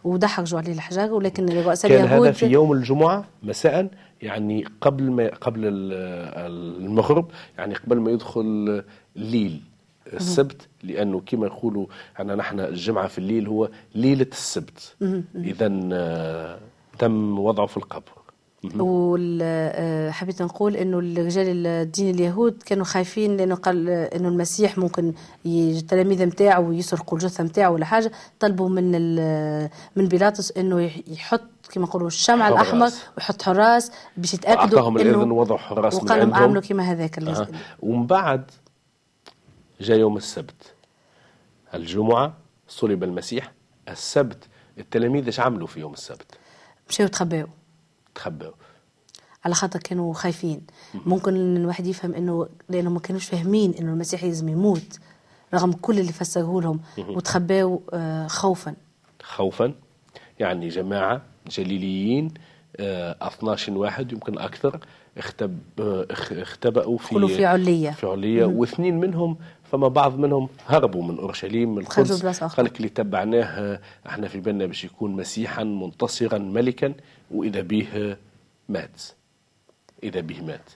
ودحرجوا 0.04 0.58
عليه 0.58 0.72
الحجر 0.72 1.12
ولكن 1.12 1.48
رؤساء 1.48 1.90
كان 1.90 2.04
اليهود 2.04 2.26
هذا 2.26 2.32
في 2.32 2.46
يوم 2.46 2.72
الجمعة 2.72 3.24
مساء 3.42 3.88
يعني 4.22 4.64
قبل 4.80 5.10
ما 5.10 5.30
قبل 5.40 5.60
المغرب 5.64 7.30
يعني 7.58 7.74
قبل 7.74 8.00
ما 8.00 8.10
يدخل 8.10 8.82
الليل 9.16 9.60
السبت 10.06 10.68
لأنه 10.82 11.22
كما 11.26 11.46
يقولوا 11.46 11.86
إحنا 12.16 12.34
نحن 12.34 12.60
الجمعة 12.60 13.08
في 13.08 13.18
الليل 13.18 13.48
هو 13.48 13.68
ليلة 13.94 14.26
السبت. 14.32 14.96
اذا 15.34 15.80
آه، 15.92 16.58
تم 16.98 17.38
وضعه 17.38 17.66
في 17.66 17.76
القبر. 17.76 18.12
وحبيت 18.64 20.40
آه، 20.40 20.44
نقول 20.44 20.76
إنه 20.76 20.98
الرجال 20.98 21.66
الدين 21.66 22.14
اليهود 22.14 22.62
كانوا 22.66 22.84
خايفين 22.84 23.36
لأنه 23.36 23.54
قال 23.54 23.88
إنه 23.88 24.28
المسيح 24.28 24.78
ممكن 24.78 25.12
التلاميذ 25.46 26.24
نتاعو 26.24 26.72
يسرقوا 26.72 27.18
الجثة 27.18 27.44
نتاعو 27.44 27.74
ولا 27.74 27.84
حاجة. 27.84 28.12
طلبوا 28.40 28.68
من 28.68 29.14
من 29.96 30.08
بيلاطس 30.08 30.52
إنه 30.52 30.90
يحط 31.06 31.40
كما 31.72 31.84
نقولوا 31.84 32.06
الشمع 32.06 32.46
حراس. 32.46 32.52
الأحمر 32.52 32.90
ويحط 33.16 33.42
حراس 33.42 33.92
باش 34.16 34.34
يتأكدوا 34.34 34.88
انه 34.88 35.00
الإذن 35.00 35.30
وضعوا 35.30 35.58
حراس 35.58 35.94
وقال 35.94 36.18
لهم 36.18 36.34
اعملوا 36.34 36.62
كما 36.62 36.82
هذاك 36.82 37.18
آه. 37.18 37.48
ومن 37.82 38.06
بعد 38.06 38.50
جاء 39.82 39.98
يوم 39.98 40.16
السبت. 40.16 40.74
الجمعة 41.74 42.36
صلب 42.68 43.04
المسيح 43.04 43.52
السبت 43.88 44.48
التلاميذ 44.78 45.26
إيش 45.26 45.40
عملوا 45.40 45.66
في 45.66 45.80
يوم 45.80 45.92
السبت؟ 45.92 46.38
مشاو 46.88 47.06
تخباو. 47.06 47.46
تخباوا 48.14 48.52
على 49.44 49.54
خاطر 49.54 49.78
كانوا 49.78 50.14
خايفين. 50.14 50.66
ممكن 50.94 51.56
الواحد 51.56 51.86
يفهم 51.86 52.14
إنه 52.14 52.48
لأنه 52.68 52.90
ما 52.90 53.00
كانوش 53.00 53.24
فاهمين 53.24 53.74
إنه 53.74 53.92
المسيح 53.92 54.24
لازم 54.24 54.48
يموت 54.48 54.98
رغم 55.54 55.72
كل 55.72 55.98
اللي 55.98 56.12
فسروه 56.12 56.62
لهم. 56.62 56.80
وتخباوا 56.98 57.78
آه، 57.92 58.26
خوفا. 58.26 58.74
خوفا. 59.22 59.74
يعني 60.40 60.68
جماعة 60.68 61.22
جليليين 61.50 62.34
12 62.80 63.72
آه، 63.72 63.76
واحد 63.76 64.12
يمكن 64.12 64.38
أكثر 64.38 64.80
اختب 65.18 65.58
آه، 65.80 66.06
اختبأوا 66.10 66.98
في 66.98 67.28
في 67.28 67.44
علية 67.44 67.90
في 67.90 68.06
علية 68.06 68.44
واثنين 68.44 69.00
منهم 69.00 69.36
فما 69.72 69.88
بعض 69.88 70.18
منهم 70.18 70.48
هربوا 70.66 71.02
من 71.02 71.18
أورشليم 71.18 71.74
من 71.74 71.78
القدس. 71.78 72.44
قال 72.44 72.66
لك 72.66 72.76
اللي 72.76 72.88
تبعناه 72.88 73.80
إحنا 74.06 74.28
في 74.28 74.40
بالنا 74.40 74.66
باش 74.66 74.84
يكون 74.84 75.12
مسيحا 75.16 75.64
منتصرا 75.64 76.38
ملكا 76.38 76.94
وإذا 77.30 77.60
به 77.60 78.16
مات. 78.68 79.02
إذا 80.02 80.20
به 80.20 80.42
مات. 80.42 80.70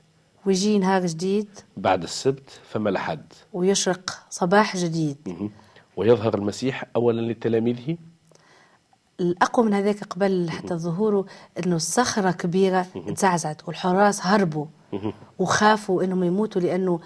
ويجي 0.47 0.79
نهار 0.79 1.07
جديد. 1.07 1.49
بعد 1.77 2.03
السبت 2.03 2.61
فما 2.71 2.91
لحد 2.91 3.33
ويشرق 3.53 4.23
صباح 4.31 4.77
جديد. 4.77 5.51
ويظهر 5.97 6.35
المسيح 6.35 6.85
اولا 6.97 7.33
لتلاميذه. 7.33 7.97
الأقوى 9.21 9.67
من 9.67 9.75
هذاك 9.75 10.05
قبل 10.05 10.51
حتى 10.51 10.75
ظهوره 10.75 11.27
إنه 11.65 11.77
الصخرة 11.77 12.31
كبيرة 12.31 12.87
تزعزعت 13.17 13.69
والحراس 13.69 14.27
هربوا 14.27 14.67
وخافوا 15.39 16.05
إنهم 16.05 16.25
يموتوا 16.25 16.61
لأنه 16.63 17.01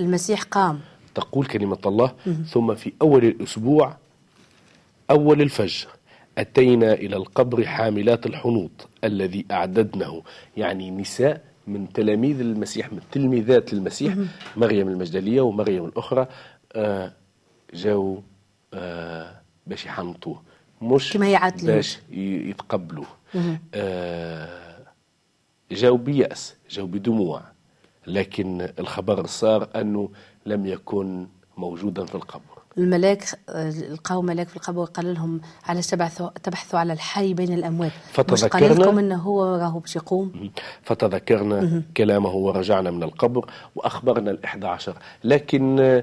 المسيح 0.00 0.42
قام. 0.42 0.80
تقول 1.14 1.46
كلمة 1.46 1.78
الله 1.86 2.12
ثم 2.46 2.74
في 2.74 2.92
أول 3.02 3.24
الأسبوع 3.24 3.96
أول 5.10 5.42
الفجر 5.42 5.86
أتينا 6.38 6.92
إلى 6.92 7.16
القبر 7.16 7.66
حاملات 7.66 8.26
الحنوط 8.26 8.70
الذي 9.04 9.46
أعددنه. 9.50 10.22
يعني 10.56 10.90
نساء 10.90 11.40
من 11.66 11.92
تلاميذ 11.92 12.40
المسيح 12.40 12.92
من 12.92 13.00
تلميذات 13.12 13.72
المسيح 13.72 14.14
مريم 14.56 14.88
المجدلية 14.88 15.40
ومريم 15.40 15.84
الأخرى 15.84 16.26
آه 16.72 17.12
جاوا 17.74 18.16
آه 18.74 19.40
باش 19.66 19.86
يحنطوه. 19.86 20.42
مش 20.82 21.12
كما 21.12 21.50
باش 21.76 21.98
يتقبلوه. 22.10 23.06
آه 23.74 24.78
جاوا 25.72 25.98
بيأس 25.98 26.54
جاوا 26.70 26.88
بدموع. 26.88 27.42
لكن 28.06 28.68
الخبر 28.78 29.26
صار 29.26 29.68
أنه 29.76 30.08
لم 30.46 30.66
يكن 30.66 31.26
موجودا 31.56 32.04
في 32.04 32.14
القبر. 32.14 32.42
الملاك 32.78 33.24
لقاو 33.90 34.22
ملاك 34.22 34.48
في 34.48 34.56
القبر 34.56 34.84
قال 34.84 35.14
لهم 35.14 35.40
علاش 35.64 35.86
تبحثوا 35.86 36.28
تبحثوا 36.42 36.78
على 36.78 36.92
الحي 36.92 37.34
بين 37.34 37.52
الأموات. 37.54 37.92
فتذكرنا 38.12 38.68
قال 38.68 38.80
لكم 38.80 38.98
إنه 38.98 39.16
هو 39.16 39.44
راهو 39.56 39.78
باش 39.78 39.96
يقوم؟ 39.96 40.50
فتذكرنا 40.82 41.82
كلامه 41.96 42.30
ورجعنا 42.30 42.90
من 42.90 43.02
القبر 43.02 43.50
وأخبرنا 43.76 44.36
ال11 44.46 44.90
لكن 45.24 46.02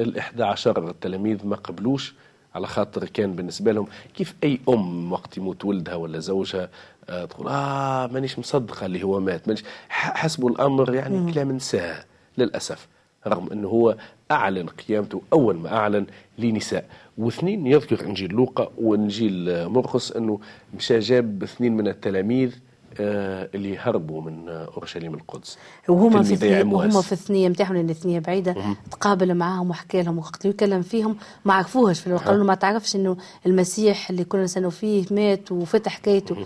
ال11 0.00 0.66
التلاميذ 0.66 1.46
ما 1.46 1.56
قبلوش 1.56 2.14
على 2.54 2.66
خاطر 2.66 3.04
كان 3.04 3.32
بالنسبة 3.36 3.72
لهم 3.72 3.86
كيف 4.14 4.34
أي 4.44 4.60
أم 4.68 5.12
وقت 5.12 5.36
يموت 5.36 5.64
ولدها 5.64 5.94
ولا 5.94 6.18
زوجها 6.18 6.68
آه 7.08 7.24
تقول 7.24 7.48
آه 7.48 8.06
مانيش 8.06 8.38
مصدقة 8.38 8.86
اللي 8.86 9.02
هو 9.02 9.20
مات 9.20 9.48
مانيش 9.48 9.64
حسبوا 9.88 10.50
الأمر 10.50 10.94
يعني 10.94 11.32
كلام 11.32 11.52
نساء 11.52 12.04
للأسف. 12.38 12.88
رغم 13.26 13.52
أنه 13.52 13.68
هو 13.68 13.96
أعلن 14.30 14.66
قيامته 14.66 15.22
أول 15.32 15.56
ما 15.56 15.76
أعلن 15.76 16.06
لنساء. 16.38 16.84
واثنين 17.18 17.66
يذكر 17.66 18.06
إنجيل 18.06 18.30
لوقا 18.32 18.70
وإنجيل 18.78 19.68
مرقس 19.68 20.12
أنه 20.12 20.40
مشى 20.76 20.98
جاب 20.98 21.42
اثنين 21.42 21.76
من 21.76 21.88
التلاميذ 21.88 22.54
آه، 23.00 23.48
اللي 23.54 23.78
هربوا 23.78 24.22
من 24.22 24.48
أورشليم 24.48 25.14
القدس. 25.14 25.58
وهما 25.88 26.22
في 26.22 26.36
ثنية 26.36 26.64
وهما 26.64 27.00
في 27.02 27.12
الثنيه 27.12 27.48
نتاعهم 27.48 27.74
لأن 27.74 27.90
الثنيه 27.90 28.18
بعيدة. 28.18 28.56
تقابل 28.90 29.34
معاهم 29.34 29.70
وحكى 29.70 30.02
لهم 30.02 30.18
وقت 30.18 30.44
يكلم 30.44 30.82
فيهم 30.82 31.16
ما 31.44 31.54
عرفوهش 31.54 32.00
في 32.00 32.12
قالوا 32.12 32.44
ما 32.44 32.54
تعرفش 32.54 32.96
إنه 32.96 33.16
المسيح 33.46 34.10
اللي 34.10 34.24
كنا 34.24 34.42
نستنوا 34.42 34.70
فيه 34.70 35.04
مات 35.10 35.52
وفتح 35.52 35.92
حكايته 35.92 36.36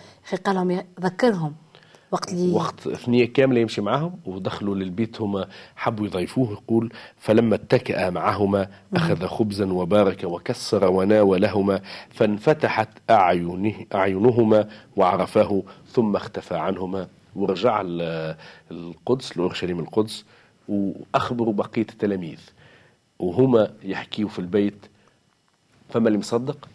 قال 0.46 0.54
لهم 0.56 0.82
ذكرهم. 1.00 1.54
وقت 2.14 2.32
لي 2.32 2.52
وقت 2.52 2.88
ثنية 2.88 3.24
كاملة 3.32 3.60
يمشي 3.60 3.80
معهم 3.80 4.18
ودخلوا 4.26 4.74
للبيت 4.74 5.20
هما 5.20 5.48
حبوا 5.76 6.06
يضيفوه. 6.06 6.52
يقول 6.52 6.92
فلما 7.18 7.54
اتكأ 7.54 8.10
معهما 8.10 8.68
أخذ 8.96 9.26
خبزا 9.26 9.72
وبارك 9.72 10.24
وكسر 10.24 10.90
وناولهما 10.90 11.80
فانفتحت 12.10 12.88
أعينه 13.10 13.74
أعينهما 13.94 14.68
وعرفاه 14.96 15.62
ثم 15.88 16.16
اختفى 16.16 16.56
عنهما. 16.56 17.08
ورجع 17.36 17.82
القدس 18.70 19.36
لأورشليم 19.36 19.78
القدس 19.78 20.24
وأخبروا 20.68 21.54
بقية 21.54 21.86
التلاميذ. 21.92 22.40
وهما 23.18 23.70
يحكيوا 23.82 24.28
في 24.28 24.38
البيت 24.38 24.86
فما 25.88 26.08
اللي 26.08 26.18
مصدق؟ 26.18 26.68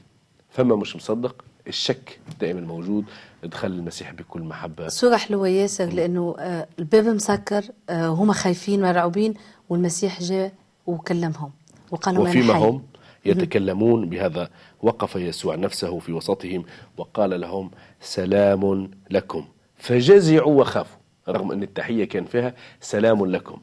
فما 0.49 0.75
مش 0.75 0.95
مصدق؟ 0.95 1.43
الشك 1.67 2.19
دائما 2.41 2.62
موجود. 2.62 3.06
دخل 3.43 3.67
المسيح 3.67 4.12
بكل 4.13 4.41
محبة. 4.41 4.88
صورة 4.88 5.17
حلوة 5.17 5.48
ياسر 5.48 5.86
لأنه 5.86 6.36
آه، 6.39 6.67
الباب 6.80 7.06
مسكر 7.08 7.63
آه، 7.89 8.08
هما 8.08 8.34
خايفين 8.34 8.82
مرعوبين 8.82 9.34
والمسيح 9.69 10.22
جاء 10.22 10.52
وكلمهم 10.88 11.52
وقال 11.91 12.15
لهم 12.15 12.28
وفيما 12.28 12.54
هم 12.54 12.84
يتكلمون 13.26 14.10
بهذا 14.10 14.50
وقف 14.82 15.15
يسوع 15.15 15.56
نفسه 15.56 16.00
في 16.00 16.13
وسطهم 16.13 16.65
وقال 16.98 17.41
لهم 17.41 17.72
سلام 18.02 18.91
لكم. 19.12 19.45
فجزعوا 19.78 20.62
وخافوا 20.62 20.98
رغم 21.30 21.52
أن 21.52 21.63
التحية 21.63 22.06
كان 22.06 22.26
فيها 22.26 22.54
سلام 22.82 23.26
لكم. 23.26 23.58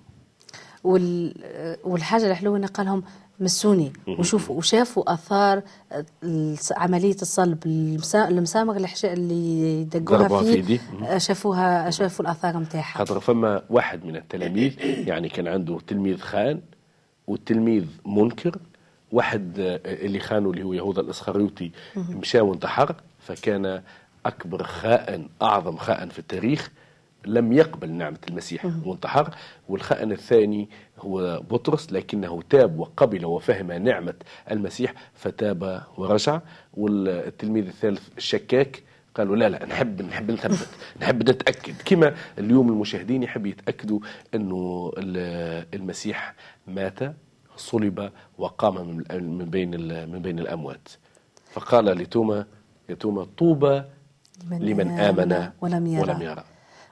آه، 0.84 1.78
والحاجة 1.84 2.30
الحلوة 2.30 2.56
أنه 2.56 2.66
قال 2.66 2.86
لهم 2.86 3.02
مسوني. 3.40 3.92
وشوفوا 4.08 4.56
وشافوا 4.56 5.14
آثار 5.14 5.62
عملية 6.76 7.16
الصلب 7.22 7.66
المسامر 8.14 8.76
اللي 9.04 9.84
دقوها 9.84 10.42
فيه 10.42 10.80
شافوها 11.18 11.90
شافوا 11.90 12.24
الآثار 12.24 12.58
نتاعها 12.58 12.98
خاطر 12.98 13.20
فما 13.20 13.62
واحد 13.70 14.04
من 14.04 14.16
التلاميذ 14.16 14.72
يعني 15.08 15.28
كان 15.28 15.48
عنده 15.48 15.78
تلميذ 15.86 16.18
خان 16.18 16.60
والتلميذ 17.26 17.84
منكر 18.06 18.58
واحد 19.12 19.52
اللي 19.84 20.20
خانه 20.20 20.50
اللي 20.50 20.62
هو 20.62 20.72
يهوذا 20.72 21.00
الإسخريوطي 21.00 21.70
مشى 21.96 22.40
وانتحر 22.40 22.94
فكان 23.18 23.82
أكبر 24.26 24.62
خائن 24.62 25.28
أعظم 25.42 25.76
خائن 25.76 26.08
في 26.08 26.18
التاريخ. 26.18 26.70
لم 27.26 27.52
يقبل 27.52 27.90
نعمة 27.92 28.18
المسيح 28.28 28.66
وانتحر 28.84 29.30
والخائن 29.68 30.12
الثاني 30.12 30.68
هو 30.98 31.40
بطرس 31.50 31.92
لكنه 31.92 32.42
تاب 32.50 32.78
وقبل 32.78 33.24
وفهم 33.24 33.72
نعمة 33.72 34.14
المسيح 34.50 34.94
فتاب 35.14 35.82
ورجع. 35.96 36.40
والتلميذ 36.74 37.66
الثالث 37.66 38.08
الشكاك 38.16 38.82
قالوا 39.14 39.36
لا 39.36 39.48
لا 39.48 39.66
نحب 39.66 40.02
نحب 40.02 40.30
نثبت 40.30 40.68
نحب 41.00 41.30
نتأكد. 41.30 41.74
كما 41.84 42.14
اليوم 42.38 42.68
المشاهدين 42.68 43.22
يحب 43.22 43.46
يتأكدوا 43.46 44.00
أنه 44.34 44.92
المسيح 45.74 46.34
مات 46.66 46.98
صلب 47.56 48.10
وقام 48.38 49.04
من 49.10 49.44
بين 49.50 49.70
من 50.12 50.18
بين 50.22 50.38
الأموات. 50.38 50.88
فقال 51.52 51.84
لتوما 51.84 52.46
يا 52.88 52.94
توما 52.94 53.26
طوبى 53.38 53.82
لمن 54.50 54.90
آمن 54.90 55.48
ولم 55.60 55.86
يرى, 55.86 56.00
ولم 56.02 56.22
يرى. 56.22 56.44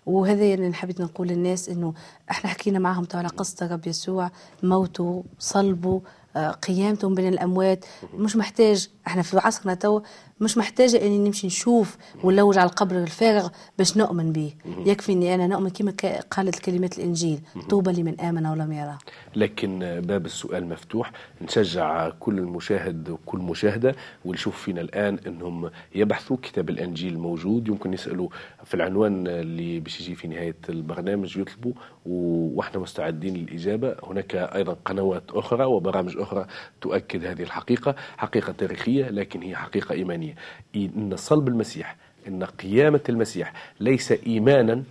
وهذا 0.07 0.45
اللي 0.55 0.69
نحب 0.69 1.03
نقول 1.03 1.29
للناس 1.29 1.69
إنه 1.69 1.95
إحنا 2.31 2.51
حكينا 2.51 2.79
معهم 2.79 3.07
على 3.14 3.29
قصة 3.29 3.67
رب 3.73 3.87
يسوع 3.87 4.31
موته 4.62 5.25
صلبه 5.38 6.03
آه، 6.37 6.51
قيامته 6.51 7.14
بين 7.14 7.29
الأموات 7.29 7.85
مش 8.14 8.37
محتاج 8.37 8.88
إحنا 9.07 9.23
في 9.23 9.38
عصرنا 9.38 9.75
تو 9.75 10.01
مش 10.40 10.59
محتاجة 10.59 11.07
إني 11.07 11.19
نمشي 11.19 11.47
نشوف 11.47 11.97
ونلوج 12.25 12.59
على 12.59 12.71
القبر 12.71 12.97
الفارغ 12.97 13.49
باش 13.79 13.97
نؤمن 13.97 14.33
به 14.33 14.55
يكفي 14.87 15.12
إني 15.12 15.35
أنا 15.35 15.47
نؤمن 15.47 15.71
كما 15.71 15.95
قالت 16.31 16.59
كلمات 16.59 16.99
الإنجيل 16.99 17.40
طوبى 17.69 17.93
لمن 17.93 18.21
آمن 18.21 18.47
ولم 18.47 18.73
يرى. 18.73 18.99
لكن 19.37 19.79
باب 20.05 20.27
السؤال 20.27 20.69
مفتوح. 20.69 21.12
نشجع 21.43 22.09
كل 22.09 22.38
المشاهد 22.38 23.09
وكل 23.09 23.38
مشاهدة 23.38 23.95
واللي 24.25 24.53
فينا 24.53 24.81
الآن 24.81 25.19
إنهم 25.27 25.71
يبحثوا 25.95 26.37
كتاب 26.43 26.71
الإنجيل 26.71 27.19
موجود. 27.19 27.69
يمكن 27.69 27.93
يسألوا 27.93 28.29
في 28.64 28.75
العنوان 28.75 29.27
اللي 29.27 29.81
باش 29.81 30.01
يجي 30.01 30.14
في 30.14 30.29
نهاية 30.29 30.57
البرنامج 30.69 31.37
يطلبوا 31.37 31.73
وإحنا 32.07 32.81
مستعدين 32.81 33.35
للإجابة. 33.35 33.97
هناك 34.03 34.35
أيضا 34.35 34.77
قنوات 34.85 35.31
أخرى 35.31 35.64
وبرامج 35.64 36.17
أخرى 36.17 36.47
تؤكد 36.81 37.25
هذه 37.25 37.43
الحقيقة. 37.43 37.95
حقيقة 38.17 38.53
تاريخية 38.53 38.94
لكن 39.03 39.43
هي 39.43 39.57
حقيقة 39.57 39.93
إيمانية. 39.93 40.35
الإيمانية 40.75 41.13
إن 41.13 41.17
صلب 41.17 41.49
المسيح 41.49 41.97
إن 42.29 42.45
قيامة 42.45 43.01
المسيح 43.09 43.53
ليس 43.81 44.13
إيمانا 44.13 44.83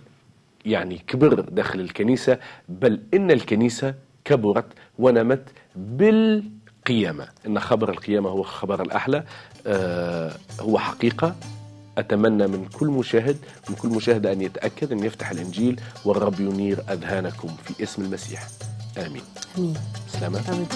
يعني 0.64 0.98
كبر 0.98 1.40
داخل 1.40 1.80
الكنيسة 1.80 2.38
بل 2.68 3.00
إن 3.14 3.30
الكنيسة 3.30 3.94
كبرت 4.24 4.66
ونمت 4.98 5.48
بالقيامة. 5.76 7.28
إن 7.46 7.60
خبر 7.60 7.90
القيامة 7.90 8.30
هو 8.30 8.42
خبر 8.42 8.82
الأحلى. 8.82 9.24
آه 9.66 10.32
هو 10.60 10.78
حقيقة. 10.78 11.36
أتمنى 11.98 12.46
من 12.46 12.68
كل 12.78 12.86
مشاهد 12.86 13.36
من 13.70 13.74
كل 13.74 13.88
مشاهدة 13.88 14.32
أن 14.32 14.40
يتأكد 14.40 14.92
أن 14.92 15.04
يفتح 15.04 15.30
الإنجيل 15.30 15.80
والرب 16.04 16.40
ينير 16.40 16.78
أذهانكم 16.90 17.48
في 17.48 17.82
اسم 17.82 18.02
المسيح. 18.02 18.46
آمين. 18.98 19.22
آمين. 19.58 19.74
سلامة. 20.08 20.66